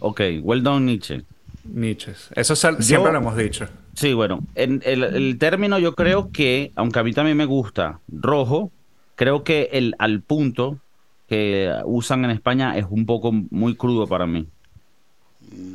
ok, 0.00 0.20
well 0.42 0.62
done 0.62 0.86
Nietzsche. 0.86 1.22
Nietzsche. 1.64 2.12
Eso 2.34 2.56
siempre 2.56 3.12
lo 3.12 3.18
hemos 3.18 3.36
dicho. 3.36 3.66
Sí, 3.94 4.14
bueno, 4.14 4.40
en 4.54 4.82
el, 4.84 5.04
el 5.04 5.38
término 5.38 5.78
yo 5.78 5.94
creo 5.94 6.30
que, 6.32 6.72
aunque 6.76 6.98
a 6.98 7.02
mí 7.04 7.12
también 7.12 7.36
me 7.36 7.44
gusta 7.44 8.00
rojo, 8.08 8.70
creo 9.16 9.44
que 9.44 9.68
el 9.72 9.94
al 9.98 10.22
punto 10.22 10.78
que 11.28 11.72
usan 11.84 12.24
en 12.24 12.30
España 12.30 12.76
es 12.76 12.86
un 12.88 13.04
poco 13.06 13.32
muy 13.32 13.74
crudo 13.76 14.06
para 14.06 14.26
mí. 14.26 14.46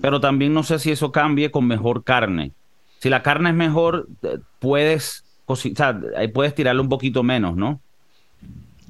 Pero 0.02 0.20
también 0.20 0.54
no 0.54 0.64
sé 0.64 0.80
si 0.80 0.92
eso 0.92 1.12
cambie 1.12 1.52
con 1.52 1.68
mejor 1.68 2.04
carne. 2.04 2.52
Si 3.00 3.10
la 3.10 3.22
carne 3.22 3.50
es 3.50 3.56
mejor, 3.56 4.08
eh, 4.24 4.40
puedes, 4.60 5.24
o 5.46 5.56
sea, 5.56 6.00
puedes 6.34 6.56
tirarle 6.56 6.82
un 6.82 6.90
poquito 6.90 7.22
menos, 7.24 7.56
¿no? 7.56 7.80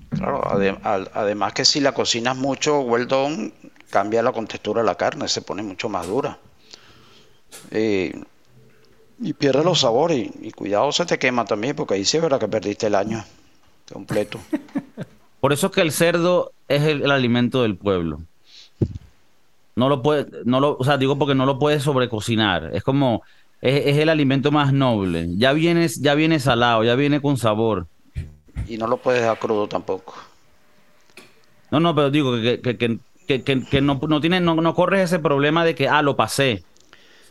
Claro, 0.10 0.42
además 1.14 1.54
que 1.54 1.66
si 1.66 1.80
la 1.80 1.92
cocinas 1.92 2.38
mucho, 2.38 2.80
well 2.80 3.08
done, 3.08 3.54
cambia 3.90 4.24
la 4.24 4.32
contextura 4.32 4.82
de 4.82 4.88
la 4.88 4.96
carne, 4.96 5.28
se 5.28 5.42
pone 5.42 5.64
mucho 5.64 5.90
más 5.90 6.08
dura. 6.08 6.38
Y 9.20 9.34
pierde 9.34 9.64
los 9.64 9.80
sabores. 9.80 10.30
Y, 10.42 10.52
cuidado, 10.52 10.92
se 10.92 11.06
te 11.06 11.18
quema 11.18 11.46
también, 11.46 11.76
porque 11.76 11.96
ahí 11.96 12.06
sí 12.06 12.18
es 12.18 12.24
verdad 12.24 12.40
que 12.40 12.48
perdiste 12.48 12.88
el 12.88 12.96
año 12.96 13.24
completo. 13.92 14.40
Por 15.40 15.54
eso 15.54 15.68
es 15.68 15.74
que 15.74 15.82
el 15.82 15.92
cerdo 15.92 16.52
es 16.68 16.84
el, 16.84 17.04
el 17.04 17.12
alimento 17.12 17.62
del 17.62 17.76
pueblo. 17.76 18.20
No 19.76 19.90
lo 19.90 20.02
puede, 20.02 20.26
no 20.46 20.60
lo, 20.60 20.76
o 20.78 20.84
sea, 20.84 20.98
digo 20.98 21.20
porque 21.20 21.36
no 21.36 21.46
lo 21.46 21.60
puedes 21.60 21.84
sobrecocinar. 21.84 22.72
Es 22.74 22.84
como, 22.84 23.22
es, 23.62 23.86
es 23.86 23.98
el 23.98 24.10
alimento 24.10 24.52
más 24.52 24.74
noble. 24.74 25.28
Ya 25.38 25.54
viene, 25.54 25.88
ya 25.88 26.16
viene 26.16 26.40
salado, 26.40 26.84
ya 26.84 26.96
viene 26.96 27.22
con 27.22 27.38
sabor. 27.38 27.86
Y 28.68 28.78
no 28.78 28.86
lo 28.86 28.98
puedes 29.02 29.22
dejar 29.22 29.40
crudo 29.40 29.68
tampoco. 29.68 30.14
No, 31.70 31.80
no, 31.80 31.94
pero 31.96 32.10
digo 32.12 32.34
que, 32.42 32.62
que, 32.62 32.78
que, 32.78 33.44
que, 33.44 33.68
que- 33.68 33.82
no, 33.82 34.00
no, 34.08 34.22
tiene, 34.22 34.40
no, 34.40 34.56
no 34.56 34.74
corres 34.74 35.02
ese 35.06 35.20
problema 35.20 35.66
de 35.66 35.76
que, 35.76 35.88
ah, 35.88 36.02
lo 36.02 36.16
pasé. 36.16 36.66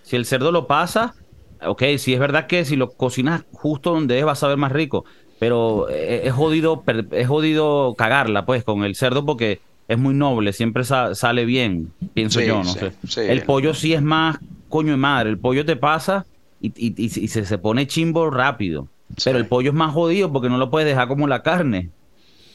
Si 0.02 0.16
el 0.16 0.26
cerdo 0.26 0.52
lo 0.52 0.66
pasa, 0.68 1.14
ok, 1.62 1.82
sí 1.98 2.14
es 2.14 2.20
verdad 2.20 2.46
que 2.48 2.64
si 2.64 2.76
lo 2.76 2.90
cocinas 2.94 3.42
justo 3.52 3.92
donde 3.92 4.18
es 4.18 4.26
va 4.26 4.32
a 4.32 4.36
saber 4.36 4.58
más 4.58 4.72
rico, 4.72 5.04
pero 5.38 5.88
eh, 5.90 6.22
es 6.28 6.32
jodido, 6.34 6.84
es 7.12 7.28
jodido 7.28 7.94
cagarla 7.96 8.46
pues 8.46 8.64
con 8.64 8.84
el 8.84 8.96
cerdo 8.96 9.26
porque 9.26 9.60
es 9.88 9.98
muy 9.98 10.14
noble, 10.14 10.52
siempre 10.54 10.84
sa- 10.84 11.14
sale 11.14 11.44
bien, 11.46 11.94
pienso 12.14 12.40
Sí, 12.40 12.42
yo, 12.42 12.64
no 12.64 12.74
sí, 12.74 12.78
sé. 12.78 12.94
sí. 13.08 13.22
El 13.26 13.44
pollo 13.44 13.74
sí 13.74 13.94
es 13.94 14.02
más 14.02 14.38
coño 14.68 14.92
de 14.92 14.98
madre, 14.98 15.30
el 15.30 15.40
pollo 15.40 15.64
te 15.66 15.76
pasa 15.76 16.26
y, 16.60 16.68
y- 16.76 16.94
y- 16.98 17.24
y 17.24 17.28
se, 17.28 17.44
se 17.46 17.58
pone 17.58 17.86
chimbo 17.88 18.30
rápido, 18.30 18.90
pero 19.22 19.38
el 19.38 19.48
pollo 19.48 19.70
es 19.70 19.76
más 19.76 19.92
jodido 19.94 20.32
porque 20.32 20.48
no 20.48 20.58
lo 20.58 20.70
puedes 20.70 20.88
dejar 20.88 21.08
como 21.08 21.26
la 21.28 21.42
carne. 21.42 21.92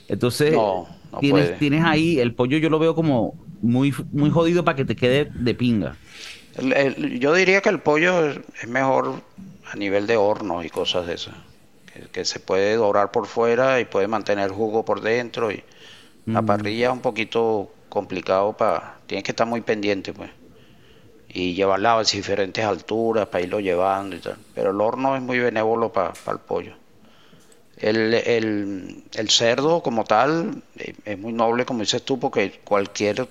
Entonces, 0.08 0.64
No, 0.64 0.88
no 1.12 1.20
tienes, 1.20 1.56
puede. 1.56 1.58
tienes 1.58 1.84
ahí, 1.86 2.20
el 2.20 2.36
pollo 2.36 2.58
yo 2.60 2.70
lo 2.70 2.80
veo 2.80 2.96
como 2.96 3.40
muy, 3.62 3.94
muy 4.12 4.30
jodido 4.32 4.64
para 4.66 4.76
que 4.78 4.86
te 4.86 4.96
quede 4.98 5.32
de 5.34 5.56
pinga. 5.56 6.02
El- 6.56 6.74
el- 6.74 7.20
yo 7.20 7.34
diría 7.34 7.62
que 7.62 7.70
el 7.70 7.80
pollo 7.82 8.26
es, 8.28 8.40
es 8.62 8.68
mejor 8.68 9.24
a 9.72 9.76
nivel 9.76 10.08
de 10.08 10.18
horno 10.18 10.64
y 10.64 10.70
cosas 10.70 11.08
de 11.08 11.14
esas. 11.16 11.36
Que, 11.94 12.10
que 12.10 12.26
se 12.26 12.40
puede 12.40 12.76
dorar 12.76 13.12
por 13.12 13.28
fuera 13.28 13.80
y 13.80 13.86
puede 13.86 14.08
mantener 14.08 14.52
jugo 14.52 14.86
por 14.86 15.02
dentro. 15.02 15.52
Y 15.52 15.64
la 16.32 16.44
parrilla 16.44 16.88
es 16.88 16.94
un 16.94 17.02
poquito 17.02 17.72
complicado 17.90 18.54
para... 18.58 19.00
Tienes 19.08 19.24
que 19.26 19.32
estar 19.34 19.48
muy 19.48 19.62
pendiente, 19.62 20.14
pues. 20.14 20.32
Y 21.34 21.56
llevarla 21.56 21.98
a 21.98 22.04
diferentes 22.04 22.64
alturas 22.66 23.28
para 23.28 23.44
irlo 23.44 23.60
llevando 23.60 24.16
y 24.16 24.20
tal. 24.20 24.38
Pero 24.54 24.72
el 24.72 24.82
horno 24.82 25.16
es 25.16 25.22
muy 25.22 25.40
benévolo 25.40 25.92
para 25.92 26.14
el 26.32 26.40
pollo. 26.40 26.76
El, 27.78 28.14
el- 28.14 29.04
el 29.14 29.30
cerdo 29.30 29.82
como 29.82 30.04
tal 30.04 30.64
eh, 30.78 30.94
es 31.06 31.18
muy 31.18 31.34
noble, 31.34 31.66
como 31.66 31.80
dices 31.82 32.04
tú, 32.04 32.20
porque 32.20 32.60
cualquier 32.64 33.28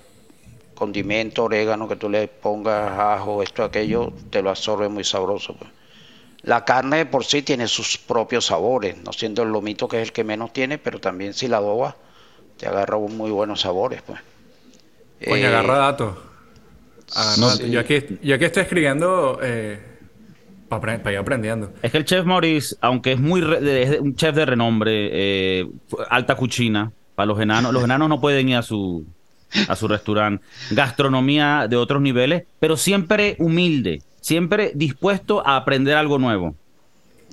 condimento, 0.75 1.45
orégano 1.45 1.87
que 1.87 1.95
tú 1.97 2.09
le 2.09 2.27
pongas, 2.27 2.91
ajo, 2.99 3.43
esto, 3.43 3.63
aquello, 3.63 4.13
te 4.31 4.41
lo 4.41 4.49
absorbe 4.51 4.89
muy 4.89 5.03
sabroso. 5.03 5.55
pues. 5.57 5.71
La 6.43 6.65
carne 6.65 6.97
de 6.99 7.05
por 7.07 7.25
sí 7.25 7.43
tiene 7.43 7.67
sus 7.67 7.97
propios 7.99 8.47
sabores, 8.47 8.97
no 9.03 9.13
siendo 9.13 9.43
el 9.43 9.49
lomito 9.51 9.87
que 9.87 9.97
es 10.01 10.03
el 10.09 10.13
que 10.13 10.23
menos 10.25 10.53
tiene, 10.53 10.77
pero 10.79 10.99
también 11.01 11.33
si 11.33 11.47
la 11.47 11.57
adobas, 11.57 11.95
te 12.57 12.67
agarra 12.67 12.97
un 12.97 13.17
muy 13.17 13.31
buenos 13.31 13.61
sabores. 13.61 14.01
Pues. 14.03 14.19
Coño, 15.27 15.47
Eh, 15.47 15.47
agarra 15.47 15.77
datos. 15.77 16.17
Agarra 17.15 17.37
no, 17.37 17.49
sí. 17.51 17.69
Yo, 17.69 17.79
aquí, 17.79 17.95
yo 18.23 18.35
aquí 18.35 18.45
estoy 18.45 18.63
escribiendo 18.63 19.39
para 20.69 21.11
ir 21.11 21.17
aprendiendo. 21.17 21.73
Es 21.81 21.91
que 21.91 21.97
el 21.97 22.05
chef 22.05 22.25
Maurice, 22.25 22.75
aunque 22.81 23.13
es 23.13 23.19
muy 23.19 23.41
re- 23.41 23.83
es 23.83 23.99
un 23.99 24.15
chef 24.15 24.33
de 24.35 24.45
renombre, 24.45 25.09
eh, 25.11 25.67
alta 26.09 26.35
cuchina, 26.35 26.91
para 27.15 27.25
los 27.27 27.39
enanos, 27.39 27.73
los 27.73 27.83
enanos 27.83 28.07
no 28.07 28.21
pueden 28.21 28.49
ir 28.49 28.55
a 28.55 28.61
su 28.61 29.05
a 29.67 29.75
su 29.75 29.89
restaurante, 29.89 30.41
gastronomía 30.69 31.67
de 31.69 31.75
otros 31.75 32.01
niveles, 32.01 32.43
pero 32.61 32.77
siempre 32.77 33.35
humilde, 33.37 34.01
siempre 34.21 34.71
dispuesto 34.75 35.45
a 35.45 35.57
aprender 35.57 35.97
algo 35.97 36.17
nuevo. 36.17 36.55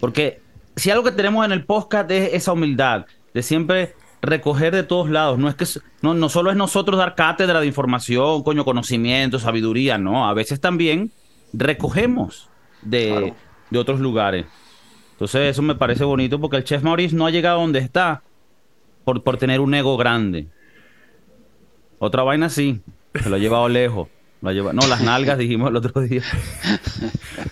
Porque 0.01 0.41
si 0.75 0.91
algo 0.91 1.05
que 1.05 1.13
tenemos 1.13 1.47
en 1.47 1.53
el 1.53 1.65
podcast 1.65 2.11
es 2.11 2.35
esa 2.35 2.53
humildad, 2.55 3.07
de 3.33 3.43
siempre 3.45 3.95
recoger 4.23 4.75
de 4.75 4.83
todos 4.83 5.09
lados. 5.11 5.39
No 5.39 5.49
es 5.49 5.55
que 5.55 5.65
no, 6.03 6.15
no 6.15 6.29
solo 6.29 6.51
es 6.51 6.57
nosotros 6.57 6.99
dar 6.99 7.15
cátedra 7.15 7.61
de 7.61 7.67
información, 7.67 8.43
coño, 8.43 8.65
conocimiento, 8.65 9.39
sabiduría, 9.39 9.99
no. 9.99 10.29
A 10.29 10.35
veces 10.35 10.61
también 10.61 11.11
recogemos 11.53 12.49
de, 12.83 13.09
Claro. 13.09 13.37
de 13.71 13.79
otros 13.79 14.01
lugares. 14.01 14.47
Entonces 15.13 15.51
eso 15.51 15.63
me 15.63 15.75
parece 15.75 16.05
bonito 16.05 16.41
porque 16.41 16.57
el 16.59 16.65
chef 16.65 16.83
Maurice 16.83 17.15
no 17.17 17.27
ha 17.27 17.31
llegado 17.31 17.61
donde 17.61 17.81
está 17.81 18.23
por, 19.05 19.23
por 19.25 19.37
tener 19.37 19.61
un 19.61 19.75
ego 19.75 19.97
grande. 19.97 20.47
Otra 21.99 22.23
vaina 22.23 22.49
sí, 22.49 22.81
se 23.21 23.29
lo 23.29 23.37
ha 23.37 23.39
llevado 23.39 23.69
lejos. 23.69 24.09
Lo 24.41 24.51
ha 24.51 24.53
llevado- 24.53 24.75
no, 24.75 24.87
las 24.87 25.01
nalgas 25.03 25.37
dijimos 25.39 25.71
el 25.71 25.77
otro 25.77 26.01
día. 26.03 26.23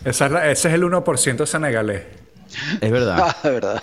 Esa 0.05 0.27
es 0.27 0.33
la- 0.33 0.51
ese 0.51 0.69
es 0.69 0.75
el 0.75 0.85
1% 0.85 1.47
senegalés. 1.47 2.05
Es 2.81 2.91
verdad. 2.93 3.19
Ah, 3.27 3.37
de 3.43 3.51
verdad. 3.51 3.83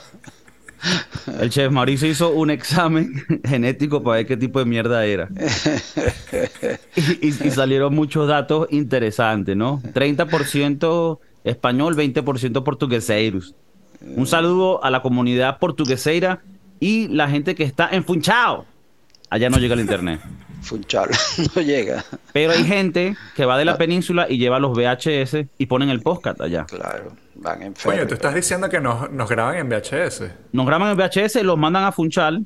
El 1.39 1.49
chef 1.49 1.71
Mauricio 1.71 2.07
hizo 2.07 2.31
un 2.31 2.49
examen 2.49 3.13
genético 3.45 4.03
para 4.03 4.17
ver 4.17 4.27
qué 4.27 4.38
tipo 4.38 4.59
de 4.59 4.65
mierda 4.65 5.05
era. 5.05 5.29
Y, 6.95 7.27
y- 7.27 7.47
y 7.47 7.51
salieron 7.51 7.93
muchos 7.95 8.27
datos 8.27 8.67
interesantes, 8.71 9.55
¿no? 9.55 9.81
30% 9.93 11.19
español, 11.43 11.95
20% 11.95 12.63
portugueseiros. 12.63 13.55
Un 14.15 14.27
saludo 14.27 14.83
a 14.83 14.89
la 14.89 15.01
comunidad 15.01 15.59
portugueseira 15.59 16.41
y 16.79 17.07
la 17.07 17.29
gente 17.29 17.55
que 17.55 17.63
está 17.63 17.89
en 17.91 18.03
Funchao. 18.03 18.65
Allá 19.29 19.49
no 19.49 19.57
llega 19.57 19.73
el 19.73 19.79
internet. 19.81 20.21
Funchal, 20.62 21.09
no 21.55 21.62
llega. 21.62 22.05
Pero 22.31 22.51
hay 22.53 22.63
gente 22.63 23.15
que 23.36 23.45
va 23.45 23.57
de 23.57 23.65
la 23.65 23.77
península 23.77 24.27
y 24.29 24.38
lleva 24.38 24.59
los 24.59 24.77
VHS 24.77 25.45
y 25.57 25.65
ponen 25.65 25.89
el 25.89 26.01
podcast 26.01 26.39
allá. 26.41 26.65
Claro, 26.65 27.15
van 27.43 27.62
en 27.62 27.73
Coño, 27.73 28.08
tú 28.08 28.13
estás 28.15 28.34
diciendo 28.34 28.69
que 28.69 28.79
nos, 28.79 29.12
nos 29.12 29.29
graban 29.29 29.58
en 29.58 29.69
VHS. 29.69 30.23
Nos 30.51 30.65
graban 30.65 30.89
el 30.89 30.95
VHS, 30.95 31.43
los 31.43 31.58
mandan 31.58 31.84
a 31.84 31.91
Funchal 31.91 32.45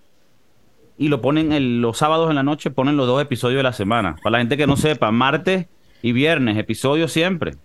y 0.97 1.07
lo 1.07 1.21
ponen 1.21 1.51
el- 1.53 1.79
los 1.81 1.97
sábados 1.97 2.29
en 2.29 2.35
la 2.35 2.43
noche, 2.43 2.71
ponen 2.71 2.97
los 2.97 3.07
dos 3.07 3.21
episodios 3.21 3.59
de 3.59 3.63
la 3.63 3.73
semana. 3.73 4.15
Para 4.23 4.31
la 4.33 4.37
gente 4.39 4.57
que 4.57 4.67
no 4.67 4.75
sepa, 4.75 5.11
martes 5.11 5.67
y 6.01 6.11
viernes, 6.11 6.57
episodios 6.57 7.11
siempre. 7.11 7.55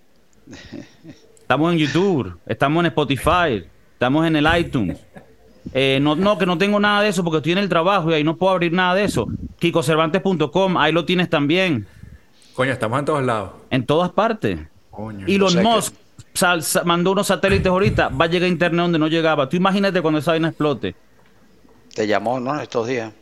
Estamos 1.41 1.73
en 1.73 1.79
YouTube, 1.79 2.39
estamos 2.47 2.81
en 2.83 2.87
Spotify, 2.87 3.65
estamos 3.95 4.27
en 4.27 4.37
el 4.37 4.47
iTunes. 4.59 4.99
Eh, 5.73 5.99
no, 6.03 6.17
no, 6.17 6.39
que 6.39 6.47
no 6.47 6.59
tengo 6.59 6.81
nada 6.81 7.03
de 7.03 7.09
eso 7.09 7.23
porque 7.23 7.37
estoy 7.39 7.53
en 7.53 7.59
el 7.59 7.69
trabajo 7.69 8.11
y 8.11 8.15
ahí 8.15 8.25
no 8.25 8.37
puedo 8.37 8.53
abrir 8.53 8.73
nada 8.73 8.95
de 8.95 9.05
eso. 9.05 9.27
KikoCervantes.com, 9.59 10.77
ahí 10.77 10.93
lo 10.93 11.05
tienes 11.05 11.31
también. 11.31 11.87
Coño, 12.55 12.73
estamos 12.73 12.99
en 12.99 13.05
todos 13.05 13.23
lados. 13.23 13.51
En 13.71 13.87
todas 13.87 14.11
partes. 14.11 14.59
Coño. 14.91 15.25
Elon 15.27 15.47
O 15.47 15.51
sea 15.51 15.63
que- 15.63 15.69
Musk 15.69 15.95
sal- 16.35 16.63
mandó 16.85 17.13
unos 17.13 17.27
satélites 17.27 17.67
ahorita, 17.67 18.09
va 18.09 18.25
a 18.25 18.29
llegar 18.29 18.47
a 18.47 18.49
internet 18.53 18.81
donde 18.83 18.99
no 18.99 19.09
llegaba. 19.09 19.49
Tú 19.49 19.57
imagínate 19.57 20.01
cuando 20.03 20.21
esa 20.21 20.33
vaina 20.33 20.49
explote. 20.49 20.95
Te 21.95 22.07
llamó, 22.07 22.41
¿no? 22.41 22.61
Estos 22.61 22.87
días. 22.89 23.13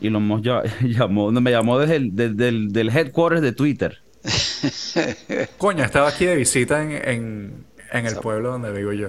Elon 0.00 0.26
Musk 0.26 0.44
ya- 0.44 0.62
llamó, 0.82 1.30
me 1.32 1.50
llamó 1.50 1.78
desde 1.78 1.96
el 1.96 2.14
del, 2.16 2.36
del- 2.36 2.72
del 2.72 2.88
headquarters 2.90 3.42
de 3.42 3.52
Twitter. 3.52 4.00
Coño, 5.58 5.84
estaba 5.84 6.08
aquí 6.08 6.24
de 6.26 6.36
visita 6.36 6.82
en, 6.82 6.90
en, 7.08 7.64
en 7.92 8.06
el 8.06 8.16
pueblo 8.16 8.50
donde 8.52 8.72
vivo 8.72 8.92
yo. 8.92 9.08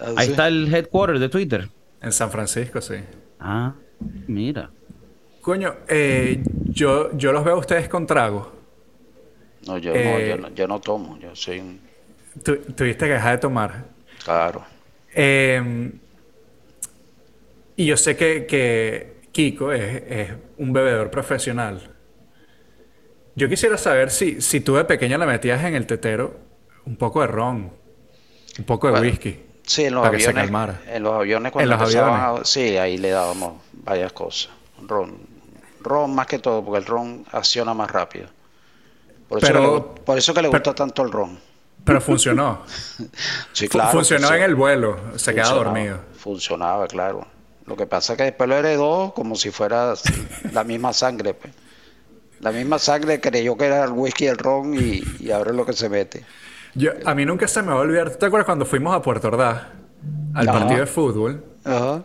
Ah, 0.00 0.12
Ahí 0.16 0.26
sí. 0.26 0.30
está 0.32 0.48
el 0.48 0.72
headquarters 0.74 1.20
de 1.20 1.28
Twitter. 1.28 1.68
En 2.02 2.12
San 2.12 2.30
Francisco, 2.30 2.80
sí. 2.80 2.96
Ah, 3.40 3.72
mira. 4.26 4.70
Coño, 5.40 5.74
eh, 5.88 6.42
yo, 6.66 7.16
yo 7.16 7.32
los 7.32 7.44
veo 7.44 7.54
a 7.54 7.58
ustedes 7.58 7.88
con 7.88 8.06
trago. 8.06 8.52
No, 9.66 9.78
yo, 9.78 9.92
Eh, 9.94 10.04
no, 10.04 10.36
yo 10.36 10.48
no, 10.48 10.54
yo 10.54 10.68
no 10.68 10.80
tomo, 10.80 11.18
yo 11.18 11.34
soy 11.34 11.60
un... 11.60 11.80
Tu- 12.44 12.56
tuviste 12.74 13.06
que 13.06 13.12
dejar 13.12 13.32
de 13.32 13.38
tomar. 13.38 13.84
Claro. 14.24 14.64
Eh, 15.14 15.92
y 17.76 17.86
yo 17.86 17.96
sé 17.96 18.16
que, 18.16 18.46
que 18.46 19.16
Kiko 19.32 19.72
es, 19.72 20.02
es 20.08 20.30
un 20.58 20.72
bebedor 20.72 21.10
profesional. 21.10 21.90
Yo 23.34 23.48
quisiera 23.48 23.76
saber 23.76 24.10
si, 24.10 24.40
si 24.40 24.60
tú 24.60 24.76
de 24.76 24.84
pequeño 24.84 25.18
le 25.18 25.26
metías 25.26 25.62
en 25.64 25.74
el 25.74 25.86
tetero 25.86 26.36
un 26.86 26.96
poco 26.96 27.20
de 27.20 27.26
ron, 27.26 27.70
un 28.58 28.64
poco 28.64 28.86
de 28.86 28.92
Bueno, 28.92 29.06
whisky. 29.06 29.42
Sí, 29.62 29.84
en 29.84 29.94
los 29.94 30.04
Para 30.04 30.16
que 30.16 30.22
se 30.22 30.32
calmara. 30.32 30.80
En 30.86 31.02
los 31.02 31.12
aviones 31.12 31.52
cuando 31.52 31.74
En 31.74 31.78
los 31.78 31.88
aviones. 31.94 32.20
a- 32.40 32.44
sí, 32.44 32.76
ahí 32.76 32.96
le 32.98 33.10
dábamos 33.10 33.60
varias 33.72 34.12
cosas. 34.12 34.50
Ron. 34.86 35.18
Ron 35.82 36.14
más 36.14 36.26
que 36.26 36.38
todo, 36.38 36.64
porque 36.64 36.78
el 36.78 36.86
ron 36.86 37.24
acciona 37.32 37.74
más 37.74 37.90
rápido. 37.90 38.28
Por 39.28 39.38
eso, 39.38 39.46
Pero- 39.46 39.60
que, 39.60 39.98
le, 40.00 40.04
por 40.04 40.18
eso 40.18 40.32
que 40.34 40.42
le 40.42 40.48
pero- 40.48 40.58
gusta 40.60 40.74
tanto 40.74 41.02
el 41.02 41.10
ron. 41.12 41.38
Pero 41.86 42.00
funcionó. 42.02 42.62
Sí, 43.52 43.68
claro. 43.68 43.92
funcionó 43.92 44.26
funcio- 44.28 44.36
en 44.36 44.42
el 44.42 44.54
vuelo. 44.54 44.98
Se 45.16 45.32
queda 45.34 45.48
dormido. 45.50 46.00
Funcionaba, 46.18 46.86
claro. 46.88 47.26
Lo 47.64 47.76
que 47.76 47.86
pasa 47.86 48.12
es 48.12 48.16
que 48.18 48.24
después 48.24 48.48
lo 48.48 48.56
heredó 48.56 49.12
como 49.14 49.34
si 49.36 49.50
fuera 49.50 49.94
la 50.52 50.64
misma 50.64 50.92
sangre. 50.92 51.32
pues. 51.34 51.54
La 52.40 52.52
misma 52.52 52.78
sangre 52.78 53.20
creyó 53.20 53.56
que 53.56 53.64
era 53.66 53.84
el 53.84 53.92
whisky 53.92 54.24
y 54.24 54.28
el 54.28 54.36
ron 54.36 54.74
y, 54.74 55.02
y 55.20 55.30
ahora 55.30 55.50
es 55.52 55.56
lo 55.56 55.64
que 55.64 55.72
se 55.72 55.88
mete. 55.88 56.24
Yo, 56.74 56.90
a 57.06 57.14
mí 57.14 57.24
nunca 57.24 57.48
se 57.48 57.62
me 57.62 57.68
va 57.68 57.74
a 57.78 57.80
olvidar. 57.80 58.10
¿Tú 58.10 58.18
te 58.18 58.26
acuerdas 58.26 58.44
cuando 58.46 58.66
fuimos 58.66 58.94
a 58.94 59.00
Puerto 59.00 59.28
Ordaz 59.28 59.62
al 60.34 60.48
Ajá. 60.48 60.58
partido 60.58 60.80
de 60.80 60.86
fútbol? 60.86 61.44
Ajá. 61.64 62.02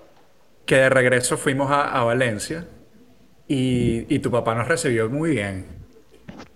Que 0.66 0.76
de 0.78 0.90
regreso 0.90 1.38
fuimos 1.38 1.70
a, 1.72 1.92
a 1.92 2.04
Valencia 2.06 2.66
y, 3.48 4.06
y 4.14 4.20
tu 4.20 4.32
papá 4.32 4.56
nos 4.56 4.68
recibió 4.68 5.10
muy 5.10 5.32
bien. 5.32 5.66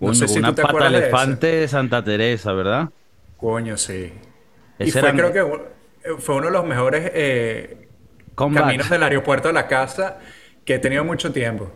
No 0.00 0.14
sé 0.14 0.28
si 0.28 0.38
una 0.38 0.48
tú 0.48 0.54
te 0.56 0.62
pata 0.62 0.68
acuerdas 0.72 0.92
de 0.92 0.98
elefante 0.98 1.46
de 1.46 1.68
Santa 1.68 2.02
Teresa, 2.02 2.52
¿verdad? 2.52 2.88
Coño, 3.36 3.76
sí. 3.76 4.12
y 4.78 4.82
Ese 4.88 5.00
fue, 5.00 5.08
era 5.10 5.18
creo 5.18 5.32
que 5.32 5.42
u- 5.42 6.18
fue 6.18 6.36
uno 6.36 6.46
de 6.46 6.52
los 6.52 6.64
mejores 6.64 7.10
eh, 7.14 7.88
caminos 8.36 8.88
del 8.90 9.02
aeropuerto 9.02 9.48
a 9.48 9.52
la 9.52 9.66
casa 9.66 10.18
que 10.64 10.74
he 10.74 10.78
tenido 10.78 11.04
mucho 11.04 11.32
tiempo. 11.32 11.72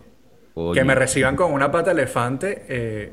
Que 0.74 0.84
me 0.84 0.94
reciban 0.94 1.36
con 1.36 1.52
una 1.52 1.70
pata 1.70 1.92
elefante, 1.92 2.64
eh, 2.68 3.12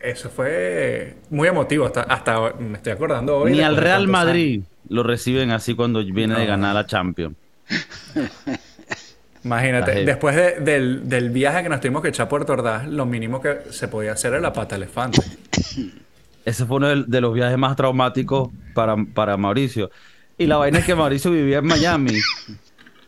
eso 0.00 0.30
fue 0.30 1.16
muy 1.30 1.46
emotivo. 1.48 1.86
Hasta, 1.86 2.02
hasta 2.02 2.52
me 2.58 2.78
estoy 2.78 2.92
acordando 2.92 3.38
hoy. 3.38 3.52
Ni 3.52 3.60
al 3.60 3.76
Real 3.76 4.02
años. 4.02 4.10
Madrid 4.10 4.62
lo 4.88 5.02
reciben 5.02 5.50
así 5.50 5.74
cuando 5.74 6.02
viene 6.04 6.38
de 6.38 6.46
ganar 6.46 6.74
la 6.74 6.86
Champions. 6.86 7.36
Imagínate, 9.44 10.04
después 10.04 10.34
de- 10.34 10.60
del, 10.60 11.08
del 11.08 11.30
viaje 11.30 11.62
que 11.62 11.68
nos 11.68 11.80
tuvimos 11.80 12.02
que 12.02 12.08
echar 12.08 12.26
a 12.26 12.28
Puerto 12.28 12.52
Ordaz, 12.54 12.86
lo 12.88 13.06
mínimo 13.06 13.40
que 13.40 13.58
se 13.70 13.86
podía 13.88 14.12
hacer 14.12 14.32
era 14.32 14.40
la 14.40 14.52
pata 14.52 14.76
elefante. 14.76 15.20
Ese 16.44 16.64
fue 16.66 16.76
uno 16.78 16.88
de, 16.88 17.04
de 17.06 17.20
los 17.20 17.34
viajes 17.34 17.58
más 17.58 17.76
traumáticos 17.76 18.48
para, 18.74 18.96
para 19.14 19.36
Mauricio. 19.36 19.90
Y 20.38 20.46
la 20.46 20.56
vaina 20.56 20.78
es 20.78 20.84
que 20.84 20.94
Mauricio 20.94 21.30
vivía 21.30 21.58
en 21.58 21.66
Miami. 21.66 22.12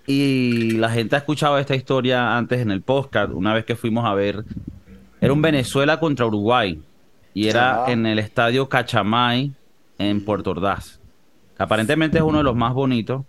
Y 0.06 0.72
la 0.72 0.90
gente 0.90 1.14
ha 1.14 1.18
escuchado 1.20 1.58
esta 1.58 1.74
historia 1.76 2.36
antes 2.36 2.60
en 2.60 2.70
el 2.70 2.82
podcast, 2.82 3.32
una 3.32 3.54
vez 3.54 3.64
que 3.64 3.76
fuimos 3.76 4.04
a 4.04 4.14
ver. 4.14 4.44
Era 5.20 5.32
un 5.32 5.42
Venezuela 5.42 6.00
contra 6.00 6.26
Uruguay. 6.26 6.80
Y 7.32 7.46
era 7.48 7.84
Ah. 7.84 7.92
en 7.92 8.06
el 8.06 8.18
estadio 8.18 8.68
Cachamay, 8.68 9.52
en 9.98 10.24
Puerto 10.24 10.50
Ordaz. 10.50 10.98
Aparentemente 11.58 12.18
es 12.18 12.24
uno 12.24 12.38
de 12.38 12.44
los 12.44 12.56
más 12.56 12.74
bonitos. 12.74 13.24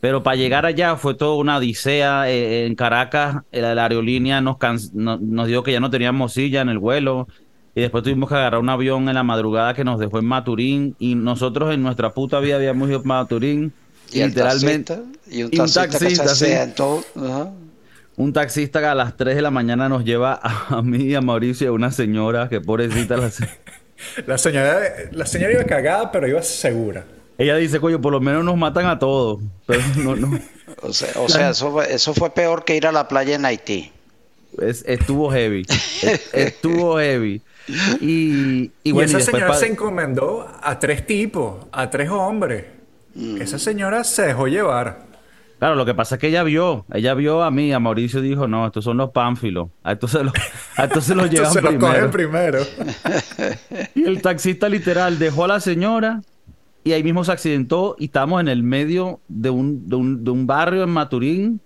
Pero 0.00 0.22
para 0.22 0.36
llegar 0.36 0.66
allá 0.66 0.96
fue 0.96 1.14
toda 1.14 1.36
una 1.36 1.56
odisea. 1.58 2.28
eh, 2.28 2.66
en 2.66 2.74
Caracas, 2.74 3.42
la, 3.52 3.74
la 3.74 3.82
aerolínea 3.84 4.40
nos, 4.40 4.58
can- 4.58 4.78
no- 4.94 5.18
nos 5.18 5.46
dijo 5.46 5.62
que 5.62 5.72
ya 5.72 5.80
no 5.80 5.90
teníamos 5.90 6.32
silla 6.32 6.60
en 6.60 6.68
el 6.70 6.78
vuelo. 6.78 7.28
Y 7.76 7.82
después 7.82 8.02
tuvimos 8.02 8.28
que 8.28 8.34
agarrar 8.34 8.58
un 8.60 8.68
avión 8.70 9.08
en 9.08 9.14
la 9.14 9.22
madrugada 9.22 9.74
que 9.74 9.84
nos 9.84 10.00
dejó 10.00 10.18
en 10.18 10.24
Maturín. 10.24 10.96
Y 10.98 11.14
nosotros 11.14 11.72
en 11.72 11.82
nuestra 11.82 12.10
puta 12.12 12.40
vida 12.40 12.56
habíamos 12.56 12.88
ido 12.88 12.98
a 13.00 13.02
Maturín. 13.04 13.72
Y 14.10 14.24
literalmente. 14.24 14.98
y 15.30 15.42
un 15.44 15.50
y 15.52 15.58
un 15.60 15.70
taxista, 15.72 16.62
en 16.62 16.74
todo. 16.74 17.04
Un 18.16 18.32
taxista 18.32 18.80
que 18.80 18.86
a 18.86 18.94
las 18.94 19.16
3 19.16 19.36
de 19.36 19.42
la 19.42 19.50
mañana 19.50 19.88
nos 19.90 20.04
lleva 20.04 20.40
a, 20.42 20.78
a 20.78 20.82
mí 20.82 21.04
y 21.04 21.14
a 21.14 21.20
Mauricio 21.20 21.66
y 21.66 21.68
a 21.68 21.72
una 21.72 21.92
señora 21.92 22.48
que 22.48 22.60
pobrecita 22.62 23.16
la 23.18 23.30
se- 23.30 23.46
La 24.26 24.36
señora, 24.38 24.78
la 25.12 25.26
señora 25.26 25.52
iba 25.52 25.64
cagada, 25.64 26.10
pero 26.12 26.26
iba 26.28 26.42
segura. 26.42 27.04
Ella 27.38 27.56
dice, 27.56 27.78
coño, 27.80 28.00
por 28.00 28.12
lo 28.12 28.20
menos 28.20 28.42
nos 28.44 28.56
matan 28.56 28.86
a 28.86 28.98
todos. 28.98 29.40
Pero 29.66 29.82
no, 29.98 30.16
no. 30.16 30.40
O 30.82 30.92
sea, 30.94 31.08
o 31.16 31.28
sea 31.28 31.50
eso, 31.50 31.70
fue, 31.72 31.92
eso 31.92 32.14
fue 32.14 32.30
peor 32.30 32.64
que 32.64 32.74
ir 32.76 32.86
a 32.86 32.92
la 32.92 33.06
playa 33.08 33.34
en 33.34 33.44
Haití. 33.44 33.92
Es- 34.62 34.82
estuvo 34.86 35.30
heavy. 35.30 35.66
Es- 36.02 36.30
estuvo 36.32 36.98
heavy. 36.98 37.42
Y, 37.68 38.00
y 38.00 38.72
Y, 38.84 38.92
bueno, 38.92 39.10
y 39.10 39.14
esa 39.16 39.32
señora 39.32 39.54
se 39.54 39.66
encomendó 39.66 40.46
a 40.62 40.78
tres 40.78 41.06
tipos, 41.06 41.66
a 41.72 41.90
tres 41.90 42.10
hombres. 42.10 42.64
Esa 43.40 43.58
señora 43.58 44.04
se 44.04 44.26
dejó 44.26 44.46
llevar. 44.46 45.06
Claro, 45.58 45.74
lo 45.74 45.86
que 45.86 45.94
pasa 45.94 46.16
es 46.16 46.20
que 46.20 46.28
ella 46.28 46.42
vio, 46.42 46.84
ella 46.92 47.14
vio 47.14 47.42
a 47.42 47.50
mí, 47.50 47.72
a 47.72 47.80
Mauricio 47.80 48.22
y 48.22 48.28
dijo, 48.28 48.46
no, 48.46 48.66
estos 48.66 48.84
son 48.84 48.98
los 48.98 49.10
pánfilos. 49.10 49.70
A 49.82 49.92
estos 49.92 50.10
se 50.10 50.22
los, 50.22 50.34
a 50.76 50.84
estos 50.84 51.04
se 51.04 51.14
los 51.14 51.30
llevan 51.30 51.46
Entonces 51.46 51.62
lo 51.62 51.78
cogen 51.78 52.10
primero. 52.10 52.60
primero. 52.62 53.56
Y 53.94 54.04
el 54.04 54.20
taxista 54.20 54.68
literal 54.68 55.18
dejó 55.18 55.44
a 55.44 55.48
la 55.48 55.60
señora 55.60 56.20
y 56.84 56.92
ahí 56.92 57.02
mismo 57.02 57.24
se 57.24 57.32
accidentó 57.32 57.96
y 57.98 58.04
estábamos 58.04 58.42
en 58.42 58.48
el 58.48 58.62
medio 58.62 59.20
de 59.28 59.48
un, 59.48 59.88
de 59.88 59.96
un, 59.96 60.24
de 60.24 60.30
un 60.30 60.46
barrio 60.46 60.82
en 60.82 60.90
Maturín 60.90 61.60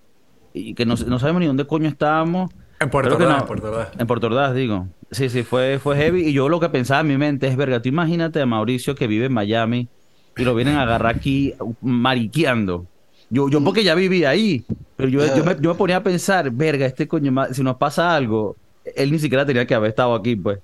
y 0.53 0.75
que 0.75 0.87
no, 0.87 0.95
no 0.95 1.19
sabemos 1.19 1.41
ni 1.41 1.47
dónde 1.47 1.67
coño 1.67 1.89
estábamos. 1.89 2.53
En 2.81 2.89
Puerto 2.89 3.15
Ordaz, 3.15 3.29
no. 3.29 3.39
en 3.41 3.47
Puerto 3.47 3.69
Ordaz. 3.69 3.89
En 3.99 4.07
Puerto 4.07 4.27
Ordaz, 4.29 4.55
digo. 4.55 4.87
Sí, 5.11 5.29
sí, 5.29 5.43
fue, 5.43 5.79
fue 5.79 5.97
heavy. 5.97 6.29
Y 6.29 6.33
yo 6.33 6.49
lo 6.49 6.59
que 6.61 6.71
pensaba 6.71 7.03
en 7.03 7.09
mi 7.09 7.19
mente 7.19 7.47
es, 7.47 7.55
verga, 7.57 7.83
tú 7.83 7.91
imagínate 7.91 8.41
a 8.41 8.47
Mauricio 8.47 8.95
que 8.95 9.07
vive 9.07 9.27
en 9.27 9.35
Miami 9.35 9.87
y 10.37 10.45
lo 10.45 10.55
vienen 10.55 10.77
a 10.77 10.83
agarrar 10.83 11.15
aquí 11.15 11.55
mariqueando. 11.83 12.87
Yo, 13.29 13.51
yo 13.51 13.63
porque 13.63 13.85
ya 13.85 13.95
viví 13.95 14.25
ahí, 14.25 14.65
pero 14.97 15.11
yo, 15.11 15.21
yo, 15.37 15.45
me, 15.45 15.57
yo 15.61 15.71
me 15.71 15.77
ponía 15.77 15.97
a 15.97 16.03
pensar, 16.03 16.51
verga, 16.51 16.87
este 16.87 17.07
coño, 17.07 17.33
si 17.53 17.63
nos 17.63 17.77
pasa 17.77 18.17
algo, 18.17 18.57
él 18.97 19.13
ni 19.13 19.19
siquiera 19.19 19.45
tenía 19.45 19.67
que 19.67 19.75
haber 19.75 19.91
estado 19.91 20.15
aquí, 20.15 20.35
pues. 20.35 20.59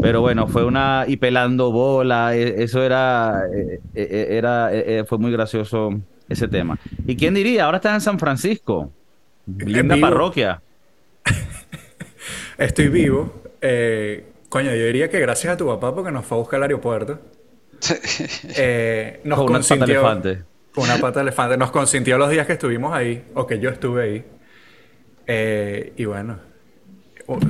Pero 0.00 0.22
bueno, 0.22 0.48
fue 0.48 0.64
una... 0.64 1.04
y 1.06 1.18
pelando 1.18 1.70
bola, 1.70 2.34
e- 2.34 2.62
eso 2.62 2.82
era... 2.82 3.42
eh, 3.54 3.80
eh, 3.94 4.26
era 4.30 4.70
fue 5.06 5.18
muy 5.18 5.30
gracioso 5.30 5.90
ese 6.28 6.48
tema. 6.48 6.78
¿Y 7.06 7.14
quién 7.14 7.34
diría? 7.34 7.66
Ahora 7.66 7.76
está 7.76 7.94
en 7.94 8.00
San 8.00 8.18
Francisco. 8.18 8.90
Linda 9.46 9.96
parroquia. 10.00 10.60
Estoy 12.62 12.88
vivo. 12.88 13.42
Eh, 13.60 14.24
coño, 14.48 14.70
yo 14.74 14.86
diría 14.86 15.10
que 15.10 15.18
gracias 15.18 15.54
a 15.54 15.56
tu 15.56 15.66
papá 15.66 15.94
porque 15.94 16.12
nos 16.12 16.24
fue 16.24 16.36
a 16.36 16.40
buscar 16.40 16.58
al 16.58 16.64
aeropuerto. 16.64 17.20
Eh, 18.56 19.20
nos 19.24 19.38
Con 19.38 19.48
una 19.48 19.58
pata 19.58 19.68
consintió. 19.68 20.00
elefante. 20.00 20.44
Una 20.76 20.98
pata 20.98 21.18
de 21.20 21.22
elefante. 21.22 21.56
Nos 21.56 21.70
consintió 21.72 22.16
los 22.18 22.30
días 22.30 22.46
que 22.46 22.52
estuvimos 22.52 22.94
ahí, 22.94 23.24
o 23.34 23.46
que 23.46 23.58
yo 23.58 23.70
estuve 23.70 24.02
ahí. 24.04 24.24
Eh, 25.26 25.92
y 25.96 26.04
bueno, 26.04 26.38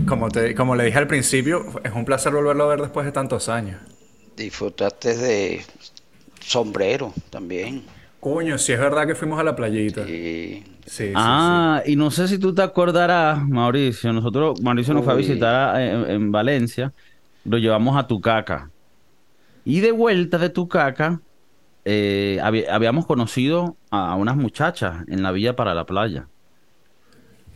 como, 0.06 0.30
te, 0.30 0.54
como 0.54 0.74
le 0.76 0.84
dije 0.84 0.98
al 0.98 1.06
principio, 1.06 1.66
es 1.84 1.92
un 1.92 2.04
placer 2.04 2.32
volverlo 2.32 2.64
a 2.64 2.68
ver 2.68 2.80
después 2.80 3.04
de 3.04 3.12
tantos 3.12 3.48
años. 3.48 3.80
Disfrutaste 4.36 5.16
de 5.16 5.64
sombrero 6.40 7.12
también. 7.30 7.84
Coño, 8.22 8.56
si 8.56 8.72
es 8.72 8.78
verdad 8.78 9.04
que 9.04 9.16
fuimos 9.16 9.40
a 9.40 9.42
la 9.42 9.56
playita. 9.56 10.06
Sí. 10.06 10.62
Sí, 10.86 11.12
ah, 11.16 11.82
y 11.84 11.96
no 11.96 12.10
sé 12.12 12.28
si 12.28 12.38
tú 12.38 12.54
te 12.54 12.62
acordarás, 12.62 13.44
Mauricio. 13.48 14.12
Nosotros, 14.12 14.62
Mauricio 14.62 14.94
nos 14.94 15.04
fue 15.04 15.12
a 15.12 15.16
visitar 15.16 15.74
a- 15.74 15.84
en, 15.84 16.08
en 16.08 16.30
Valencia. 16.32 16.92
Lo 17.44 17.58
llevamos 17.58 17.96
a 17.96 18.06
Tucaca. 18.06 18.70
Y 19.64 19.80
de 19.80 19.90
vuelta 19.90 20.38
de 20.38 20.50
Tucaca, 20.50 21.20
eh, 21.84 22.38
habíamos 22.42 23.06
conocido 23.06 23.76
a 23.90 24.14
unas 24.14 24.36
muchachas 24.36 25.04
en 25.08 25.24
la 25.24 25.32
villa 25.32 25.56
para 25.56 25.74
la 25.74 25.84
playa. 25.84 26.28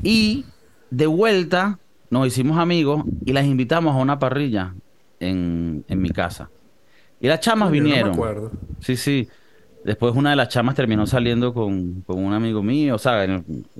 Y 0.02 0.46
de 0.90 1.06
vuelta 1.06 1.78
nos 2.10 2.26
hicimos 2.26 2.58
amigos 2.58 3.04
y 3.24 3.32
las 3.32 3.44
invitamos 3.46 3.94
a 3.94 3.98
una 3.98 4.18
parrilla 4.18 4.74
en, 5.20 5.84
en 5.88 6.02
mi 6.02 6.10
casa. 6.10 6.50
Y 7.20 7.28
las 7.28 7.38
chamas 7.40 7.68
Coño, 7.68 7.82
no 7.82 7.84
me 7.84 7.90
vinieron. 7.90 8.12
acuerdo. 8.14 8.50
Sí, 8.80 8.96
sí. 8.96 9.28
Después 9.86 10.14
una 10.16 10.30
de 10.30 10.36
las 10.36 10.48
chamas 10.48 10.74
terminó 10.74 11.06
saliendo 11.06 11.54
con, 11.54 12.02
con 12.02 12.22
un 12.24 12.32
amigo 12.32 12.62
mío, 12.62 12.96
o 12.96 12.98
sea, 12.98 13.24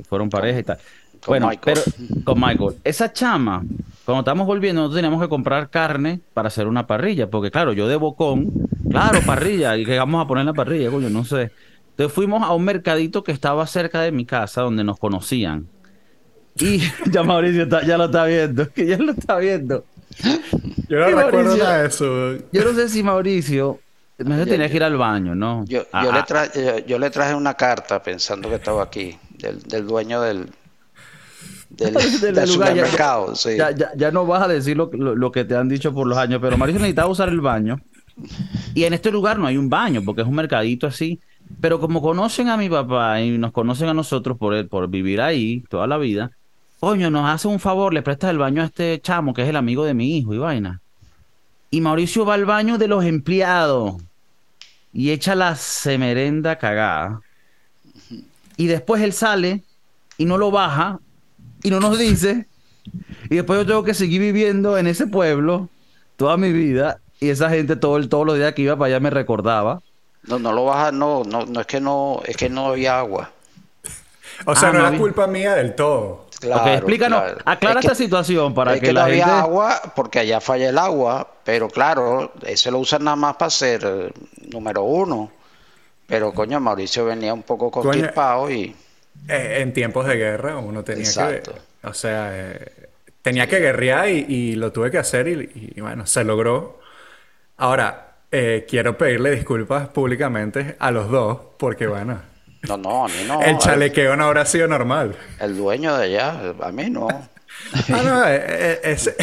fueron 0.09 0.31
pareja 0.31 0.61
y 0.61 0.63
tal. 0.63 0.79
Con 1.25 1.33
bueno, 1.33 1.49
Michael. 1.49 1.79
pero 1.85 2.23
con 2.25 2.41
Michael. 2.41 2.75
Esa 2.85 3.13
chama, 3.13 3.65
cuando 4.05 4.21
estábamos 4.21 4.47
volviendo, 4.47 4.83
nosotros 4.83 4.99
teníamos 4.99 5.21
que 5.23 5.29
comprar 5.29 5.69
carne 5.71 6.21
para 6.33 6.49
hacer 6.49 6.69
una 6.69 6.87
parrilla, 6.87 7.29
porque 7.29 7.51
claro, 7.51 7.73
yo 7.73 7.89
de 7.89 7.97
bocón, 7.97 8.53
claro, 8.91 9.19
parrilla, 9.27 9.77
y 9.77 9.85
que 9.85 9.99
vamos 9.99 10.25
a 10.25 10.29
poner 10.29 10.43
en 10.43 10.47
la 10.47 10.53
parrilla, 10.55 10.91
coño, 10.91 11.11
no 11.11 11.25
sé. 11.25 11.51
Entonces 11.91 12.15
fuimos 12.15 12.43
a 12.43 12.53
un 12.53 12.65
mercadito 12.65 13.25
que 13.25 13.33
estaba 13.33 13.67
cerca 13.67 14.01
de 14.03 14.13
mi 14.13 14.25
casa, 14.27 14.61
donde 14.63 14.85
nos 14.85 14.99
conocían. 14.99 15.67
Y 16.59 16.81
ya 17.11 17.23
Mauricio 17.25 17.65
está- 17.65 17.85
ya 17.85 17.99
lo 17.99 18.05
está 18.05 18.25
viendo, 18.27 18.71
que 18.73 18.87
ya 18.87 18.99
lo 18.99 19.13
está 19.13 19.39
viendo. 19.39 19.85
Yo 20.89 20.99
no 21.01 21.07
recuerdo 21.07 21.33
Mauricio. 21.33 21.65
nada 21.65 21.83
de 21.83 21.89
eso. 21.89 22.37
Yo 22.53 22.65
no 22.65 22.73
sé 22.75 22.89
si 22.89 23.03
Mauricio, 23.03 23.81
me 24.19 24.47
tenía 24.47 24.69
que 24.69 24.77
ir 24.77 24.83
al 24.85 24.97
baño, 24.97 25.35
¿no? 25.35 25.65
Yo, 25.67 25.83
Ah, 25.93 26.05
yo, 26.05 26.11
ah, 26.11 26.15
le 26.17 26.21
tra- 26.23 26.53
yo, 26.81 26.87
yo 26.87 26.99
le 26.99 27.11
traje 27.11 27.35
una 27.35 27.55
carta 27.55 28.03
pensando 28.03 28.49
que 28.49 28.55
estaba 28.57 28.83
aquí, 28.83 29.17
del, 29.39 29.61
del 29.63 29.87
dueño 29.87 30.21
del, 30.23 30.49
del, 31.71 31.95
del 32.21 32.35
del 32.35 32.49
lugar, 32.49 32.75
ya- 32.75 32.87
supermercado. 32.87 33.35
sí. 33.37 33.57
Ya, 33.57 33.71
ya, 33.73 33.91
ya 33.97 34.11
no 34.11 34.27
vas 34.27 34.43
a 34.43 34.49
decir 34.49 34.77
lo, 34.77 34.91
lo- 34.93 35.15
lo 35.15 35.33
que 35.33 35.45
te 35.45 35.57
han 35.57 35.69
dicho 35.69 35.93
por 35.93 36.07
los 36.07 36.17
años, 36.19 36.39
pero 36.41 36.57
Mauricio 36.57 36.81
necesitaba 36.81 37.09
usar 37.09 37.29
el 37.29 37.41
baño. 37.41 37.81
Y 38.75 38.85
en 38.85 38.95
este 38.95 39.11
lugar 39.11 39.39
no 39.39 39.47
hay 39.47 39.59
un 39.59 39.69
baño, 39.69 40.01
porque 40.05 40.23
es 40.23 40.27
un 40.27 40.35
mercadito 40.35 40.87
así. 40.87 41.21
Pero 41.61 41.79
como 41.79 42.01
conocen 42.03 42.49
a 42.49 42.57
mi 42.57 42.69
papá 42.69 43.21
y 43.21 43.37
nos 43.39 43.53
conocen 43.53 43.89
a 43.89 43.95
nosotros 43.95 44.37
por, 44.39 44.55
el- 44.55 44.67
por 44.69 44.89
vivir 44.89 45.21
ahí 45.21 45.63
toda 45.69 45.87
la 45.87 45.99
vida, 45.99 46.31
coño, 46.81 47.11
nos 47.11 47.29
hace 47.29 47.47
un 47.49 47.61
favor, 47.61 47.93
le 47.95 48.03
prestas 48.03 48.31
el 48.31 48.39
baño 48.39 48.63
a 48.63 48.67
este 48.67 49.01
chamo, 49.01 49.33
que 49.35 49.43
es 49.43 49.49
el 49.49 49.57
amigo 49.57 49.85
de 49.85 49.95
mi 49.95 50.17
hijo 50.17 50.33
y 50.35 50.39
vaina. 50.39 50.81
Y 51.71 51.81
Mauricio 51.81 52.25
va 52.25 52.35
al 52.35 52.45
baño 52.47 52.79
de 52.79 52.89
los 52.89 53.05
empleados 53.05 53.97
y 54.93 55.11
echa 55.11 55.35
la 55.35 55.57
semerenda 55.57 56.57
cagada. 56.59 57.21
Y 58.57 58.67
después 58.67 59.03
él 59.03 59.13
sale 59.13 59.63
y 60.17 60.25
no 60.25 60.39
lo 60.39 60.51
baja 60.51 61.01
y 61.63 61.71
no 61.71 61.81
nos 61.81 61.99
dice. 61.99 62.47
Y 63.31 63.37
después 63.37 63.59
yo 63.59 63.67
tengo 63.67 63.85
que 63.85 63.95
seguir 63.95 64.21
viviendo 64.21 64.79
en 64.79 64.87
ese 64.87 65.07
pueblo 65.07 65.69
toda 66.17 66.37
mi 66.37 66.53
vida. 66.53 67.01
Y 67.21 67.31
esa 67.31 67.51
gente 67.51 67.77
todo 67.77 67.97
el, 67.97 68.09
todos 68.09 68.27
los 68.27 68.37
días 68.37 68.55
que 68.55 68.63
iba 68.63 68.77
para 68.77 68.87
allá 68.89 69.01
me 69.01 69.11
recordaba. 69.11 69.83
No, 70.25 70.39
no 70.39 70.53
lo 70.53 70.65
baja, 70.65 70.93
no, 70.93 71.23
no, 71.25 71.47
no 71.47 71.61
es 71.61 71.67
que 71.67 71.81
no, 71.81 72.21
es 72.27 72.37
que 72.37 72.49
no 72.49 72.67
había 72.67 72.99
agua. 72.99 73.33
O 74.47 74.55
sea, 74.55 74.71
Ah, 74.71 74.73
no 74.73 74.79
no 74.79 74.89
era 74.89 74.97
culpa 74.97 75.27
mía 75.27 75.55
del 75.55 75.75
todo. 75.75 76.26
Claro, 76.41 76.63
ok, 76.63 76.69
explícanos, 76.69 77.21
claro. 77.23 77.39
aclara 77.45 77.81
Es 77.81 77.87
que- 77.87 77.93
esta 77.93 77.95
situación 78.05 78.55
para 78.55 78.75
es 78.75 78.81
que, 78.81 78.87
que, 78.89 78.93
la 78.93 79.01
no 79.03 79.07
gente... 79.07 79.23
había 79.23 79.41
agua 79.41 79.81
porque 79.95 80.19
allá 80.19 80.41
falla 80.41 80.69
el 80.69 80.79
agua, 80.79 81.27
pero 81.45 81.69
claro, 81.69 82.33
ese 82.45 82.71
lo 82.71 82.79
usan 82.79 83.05
nada 83.05 83.17
más 83.17 83.37
para 83.37 83.51
ser 83.51 83.83
eh, 83.85 84.13
número 84.53 84.83
uno. 84.83 85.31
Pero 86.07 86.33
coño, 86.33 86.61
Mauricio 86.61 87.05
venía 87.07 87.33
un 87.35 87.43
poco 87.43 87.71
constipado 87.71 88.51
y 88.51 88.75
Eh, 89.29 89.59
en 89.63 89.73
tiempos 89.73 90.07
de 90.07 90.17
guerra 90.17 90.59
uno 90.59 90.85
tenía 90.85 91.05
Exacto. 91.05 91.53
que... 91.55 91.89
O 91.89 91.95
sea, 91.95 92.31
eh, 92.33 92.89
tenía 93.23 93.47
que 93.49 93.59
guerrear 93.59 94.09
y, 94.11 94.27
y 94.29 94.55
lo 94.57 94.73
tuve 94.73 94.91
que 94.91 94.99
hacer 94.99 95.27
y, 95.29 95.73
y, 95.77 95.81
bueno, 95.81 96.07
se 96.07 96.23
logró. 96.23 96.79
Ahora, 97.57 98.17
eh, 98.31 98.67
quiero 98.69 98.99
pedirle 98.99 99.31
disculpas 99.31 99.89
públicamente 99.89 100.77
a 100.79 100.91
los 100.91 101.11
dos 101.11 101.39
porque 101.59 101.87
bueno, 101.87 102.21
no, 102.63 102.77
no, 102.77 103.05
a 103.05 103.09
mí 103.09 103.25
no. 103.27 103.41
el 103.43 103.55
al- 103.55 103.59
chalequeo 103.59 104.17
no 104.17 104.25
habrá 104.27 104.45
sido 104.47 104.69
normal. 104.69 105.17
El 105.39 105.57
dueño 105.57 105.97
de 105.97 106.05
allá, 106.05 106.55
a 106.63 106.73
mí 106.73 106.91
no. 106.91 107.09
Ah, 107.93 108.03
no, 108.05 108.29
eh, 108.29 108.45
eh, 108.47 108.81
es- 108.83 109.15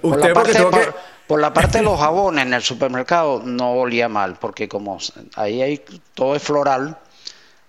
Por 0.00 0.12
usted 0.18 0.28
la, 0.28 0.34
porque 0.34 0.52
parte, 0.52 0.58
tuvo 0.58 0.70
que... 0.70 0.84
por, 0.86 0.94
por 1.26 1.40
la 1.40 1.52
parte 1.52 1.78
de 1.78 1.84
los 1.84 1.98
jabones 1.98 2.46
en 2.46 2.54
el 2.54 2.62
supermercado 2.62 3.42
no 3.44 3.72
olía 3.72 4.08
mal, 4.08 4.36
porque 4.40 4.68
como 4.68 4.98
ahí 5.36 5.60
hay 5.62 5.82
todo 6.14 6.36
es 6.36 6.42
floral, 6.42 6.96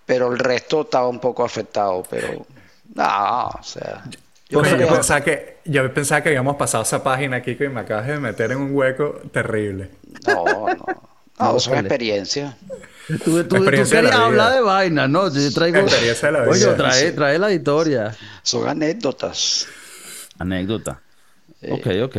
pero 0.05 0.31
el 0.31 0.37
resto 0.37 0.81
estaba 0.81 1.07
un 1.07 1.19
poco 1.19 1.43
afectado, 1.43 2.03
pero 2.09 2.45
no, 2.93 3.47
o 3.47 3.63
sea, 3.63 4.03
yo 4.47 4.61
creo- 4.61 4.87
pensaba 4.93 5.21
que, 5.21 5.57
yo 5.65 5.91
pensaba 5.91 6.21
que 6.21 6.29
habíamos 6.29 6.55
pasado 6.55 6.83
esa 6.83 7.01
página 7.03 7.37
aquí 7.37 7.57
y 7.59 7.67
me 7.69 7.81
acabas 7.81 8.05
de 8.05 8.19
meter 8.19 8.51
en 8.51 8.59
un 8.59 8.75
hueco 8.75 9.21
terrible. 9.33 9.89
no, 10.27 10.45
no, 10.45 10.67
no, 10.75 10.85
No, 11.39 11.59
son 11.59 11.73
vale. 11.73 11.87
experiencias. 11.87 12.53
Tú, 13.23 13.43
tú- 13.43 13.63
de 13.63 13.71
querías 13.71 13.91
hablar 13.93 14.53
de 14.53 14.61
vaina, 14.61 15.07
¿no? 15.07 15.31
Yo 15.31 15.53
traigo... 15.53 15.79
Experiencia 15.79 16.31
de 16.31 16.39
la 16.39 16.49
Oye, 16.49 16.65
trae, 16.75 17.11
trae 17.11 17.37
la 17.39 17.51
historia. 17.51 18.15
Son 18.41 18.67
anécdotas. 18.67 19.67
Anécdota. 20.39 21.01
Ok, 21.69 21.87
ok. 22.03 22.17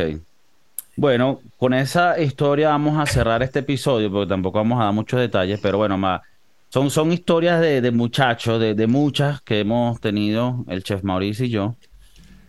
Bueno, 0.95 1.41
con 1.57 1.73
esa 1.73 2.19
historia 2.19 2.69
vamos 2.69 2.99
a 2.99 3.05
cerrar 3.05 3.43
este 3.43 3.59
episodio 3.59 4.11
porque 4.11 4.29
tampoco 4.29 4.57
vamos 4.57 4.79
a 4.81 4.85
dar 4.85 4.93
muchos 4.93 5.19
detalles, 5.19 5.59
pero 5.61 5.77
bueno, 5.77 5.97
ma- 5.97 6.21
son, 6.69 6.89
son 6.89 7.11
historias 7.11 7.61
de, 7.61 7.81
de 7.81 7.91
muchachos, 7.91 8.59
de, 8.59 8.73
de 8.73 8.87
muchas 8.87 9.41
que 9.41 9.59
hemos 9.59 9.99
tenido 10.01 10.65
el 10.67 10.83
chef 10.83 11.03
Mauricio 11.03 11.45
y 11.45 11.49
yo. 11.49 11.75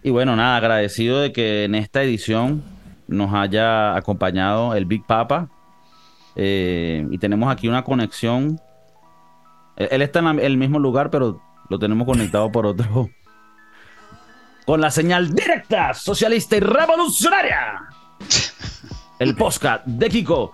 Y 0.03 0.11
bueno, 0.11 0.35
nada, 0.37 0.57
agradecido 0.57 1.21
de 1.21 1.33
que 1.33 1.65
en 1.65 1.75
esta 1.75 2.03
edición 2.03 2.63
nos 3.07 3.35
haya 3.35 3.95
acompañado 3.97 4.75
el 4.75 4.87
Big 4.87 5.05
Papa. 5.07 5.49
Eh, 6.41 7.05
y 7.11 7.19
tenemos 7.19 7.53
aquí 7.53 7.69
una 7.69 7.83
conexión. 7.83 8.61
Él, 9.77 10.03
está 10.03 10.21
en 10.21 10.39
el 10.39 10.57
mismo 10.57 10.79
lugar, 10.79 11.11
pero 11.11 11.43
lo 11.69 11.79
tenemos 11.79 12.07
conectado 12.07 12.51
por 12.51 12.65
otro. 12.65 13.11
Con 14.65 14.81
la 14.81 14.91
señal 14.91 15.35
directa, 15.35 15.95
socialista 15.95 16.57
y 16.57 16.61
revolucionaria. 16.61 17.89
El 19.19 19.35
podcast 19.35 19.85
de 19.85 20.09
Kiko. 20.09 20.53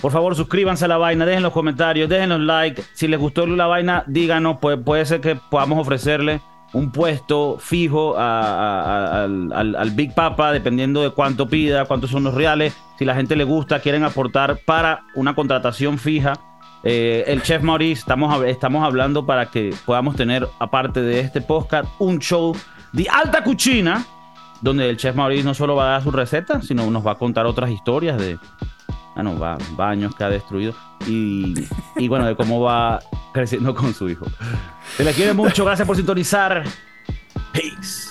Por 0.00 0.10
favor, 0.10 0.34
suscríbanse 0.34 0.86
a 0.86 0.88
la 0.88 0.96
vaina, 0.96 1.24
dejen 1.24 1.44
los 1.44 1.52
comentarios, 1.52 2.08
dejen 2.08 2.30
los 2.30 2.40
likes. 2.40 2.82
Si 2.94 3.06
les 3.06 3.20
gustó 3.20 3.46
la 3.46 3.66
vaina, 3.66 4.02
díganos. 4.08 4.58
Puede, 4.58 4.78
puede 4.78 5.06
ser 5.06 5.20
que 5.20 5.36
podamos 5.36 5.78
ofrecerle 5.78 6.40
un 6.72 6.90
puesto 6.90 7.56
fijo 7.58 8.16
al, 8.16 9.52
al- 9.52 9.90
Big 9.90 10.14
Papa, 10.14 10.52
dependiendo 10.52 11.02
de 11.02 11.10
cuánto 11.10 11.48
pida, 11.48 11.84
cuántos 11.84 12.10
son 12.10 12.24
los 12.24 12.34
reales. 12.34 12.76
Si 12.98 13.04
la 13.04 13.14
gente 13.14 13.34
le 13.36 13.44
gusta, 13.44 13.80
quieren 13.80 14.04
aportar 14.04 14.58
para 14.64 15.02
una 15.14 15.34
contratación 15.34 15.98
fija. 15.98 16.34
Eh, 16.82 17.24
el 17.26 17.42
chef 17.42 17.62
Maurice, 17.62 18.00
estamos, 18.00 18.44
estamos 18.44 18.84
hablando 18.84 19.26
para 19.26 19.46
que 19.46 19.74
podamos 19.84 20.16
tener, 20.16 20.48
aparte 20.58 21.02
de 21.02 21.20
este 21.20 21.40
podcast, 21.40 21.88
un 21.98 22.18
show 22.18 22.56
de 22.92 23.06
alta 23.08 23.42
cuchina, 23.44 24.04
donde 24.60 24.88
el 24.88 24.96
chef 24.96 25.14
Maurice 25.14 25.44
no 25.44 25.54
solo 25.54 25.76
va 25.76 25.88
a 25.88 25.90
dar 25.92 26.02
su 26.02 26.10
receta, 26.10 26.62
sino 26.62 26.90
nos 26.90 27.06
va 27.06 27.12
a 27.12 27.14
contar 27.16 27.46
otras 27.46 27.70
historias 27.70 28.18
de 28.18 28.38
va, 29.16 29.58
baños 29.76 30.14
que 30.14 30.24
ha 30.24 30.30
destruido 30.30 30.74
y, 31.06 31.54
y 31.96 32.08
bueno, 32.08 32.26
de 32.26 32.36
cómo 32.36 32.60
va 32.60 33.00
creciendo 33.32 33.74
con 33.74 33.94
su 33.94 34.08
hijo. 34.08 34.26
Se 34.96 35.04
le 35.04 35.12
quiere 35.12 35.32
mucho, 35.32 35.64
gracias 35.64 35.86
por 35.86 35.96
sintonizar. 35.96 36.64
Peace. 37.52 38.09